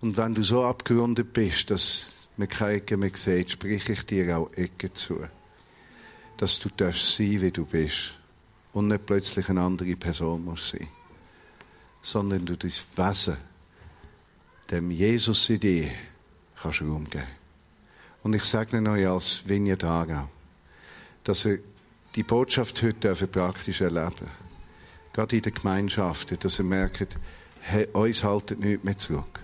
[0.00, 4.38] Und wenn du so abgerundet bist, dass man keine Ecke mehr sieht, sprich ich dir
[4.38, 5.26] auch Ecke zu.
[6.38, 8.14] Dass du darfst sein, wie du bist.
[8.72, 10.88] Und nicht plötzlich eine andere Person musst sein.
[12.00, 13.36] Sondern du dein Wesen,
[14.72, 15.90] dem Jesus in dir,
[16.60, 17.26] kannst Raum geben.
[18.22, 20.28] Und ich Ihnen euch als Vineyard Aargau,
[21.24, 21.58] dass ihr
[22.14, 24.30] die Botschaft heute praktisch erleben
[25.12, 27.18] Gerade in den Gemeinschaften, dass ihr merkt,
[27.60, 29.40] hey, uns haltet nichts mehr zurück.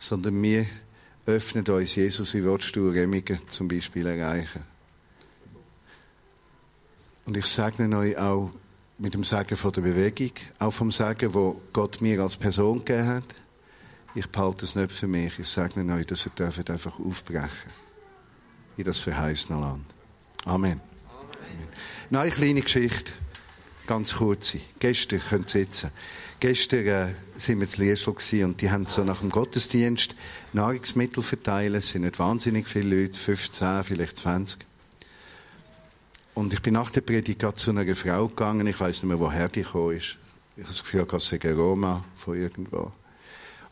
[0.00, 0.66] Sondern wir
[1.26, 4.62] öffnet uns Jesus, wie willst du Remigen zum Beispiel erreichen?
[7.26, 8.50] Und ich segne euch auch
[8.96, 13.06] mit dem Sagen von der Bewegung, auch vom Sagen, wo Gott mir als Person gegeben
[13.06, 13.24] hat.
[14.14, 15.38] Ich behalte es nicht für mich.
[15.38, 17.70] Ich segne euch, dass ihr einfach aufbrechen
[18.76, 19.84] in das verheißene Land.
[20.44, 20.80] Amen.
[20.80, 21.68] Amen.
[22.10, 23.12] Noch eine kleine Geschichte,
[23.86, 24.56] ganz kurz.
[24.78, 25.90] Gestern könnt ihr sitzen.
[26.40, 30.14] Gestern äh, sind wir zu Liesl und die haben so nach dem Gottesdienst
[30.52, 31.74] Nahrungsmittel verteilt.
[31.74, 34.64] Es sind nicht wahnsinnig viele Leute, 15, vielleicht 20.
[36.34, 38.68] Und ich bin nach der Predigt zu einer Frau gegangen.
[38.68, 40.18] Ich weiß nicht mehr, woher die gekommen ist.
[40.56, 42.92] Ich habe das Gefühl, es sei Roma von irgendwo.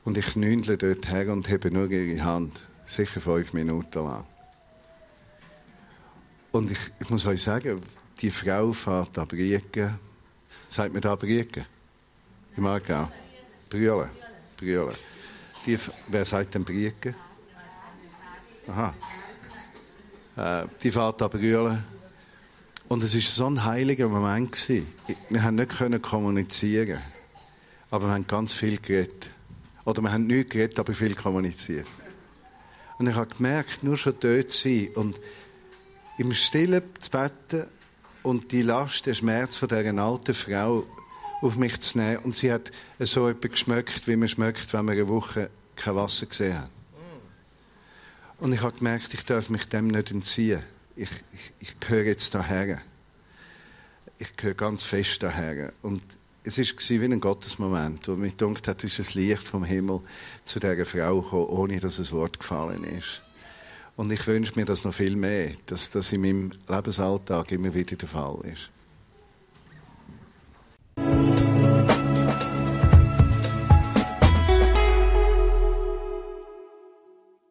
[0.07, 2.63] Und ich knündle dort her und habe nur ihre Hand.
[2.85, 4.25] Sicher fünf Minuten lang.
[6.53, 7.83] Und ich, ich muss euch sagen,
[8.21, 9.99] die Frau fährt an Brieken.
[10.69, 11.67] Sagt mir da Brieken?
[12.57, 13.11] Im Aargau?
[13.69, 14.09] Brühle.
[14.57, 14.95] Brühle.
[15.67, 15.77] Die,
[16.07, 17.15] wer sagt denn Brieken?
[18.69, 18.95] Aha.
[20.37, 21.83] Äh, die fährt an Brühle.
[22.89, 24.57] Und es war so ein heiliger Moment.
[24.69, 27.01] Wir haben nicht kommunizieren
[27.91, 29.31] aber wir haben ganz viel geredet.
[29.87, 31.87] Oder wir haben nicht geredet, aber viel kommuniziert.
[32.99, 35.21] Und ich habe gemerkt, nur schon dort zu sein und
[36.19, 37.69] im Stillen zu beten
[38.23, 40.85] und die Last, der Schmerz von dieser alten Frau
[41.41, 42.19] auf mich zu nehmen.
[42.19, 46.27] Und sie hat so etwas geschmeckt, wie man schmeckt, wenn man eine Woche kein Wasser
[46.27, 46.71] gesehen hat.
[48.39, 50.63] Und ich habe gemerkt, ich darf mich dem nicht entziehen.
[50.97, 52.81] Ich, ich, ich gehöre jetzt daher.
[54.19, 55.73] Ich gehöre ganz fest daher.
[55.83, 56.03] Und
[56.47, 60.01] es war wie ein Gottesmoment, wo mich gedacht hat, ist ein Licht vom Himmel
[60.45, 63.23] zu dieser Frau gekommen, ohne dass ein Wort gefallen ist.
[63.97, 67.97] Und ich wünsche mir das noch viel mehr, dass das in meinem Lebensalltag immer wieder
[67.97, 68.71] der Fall ist.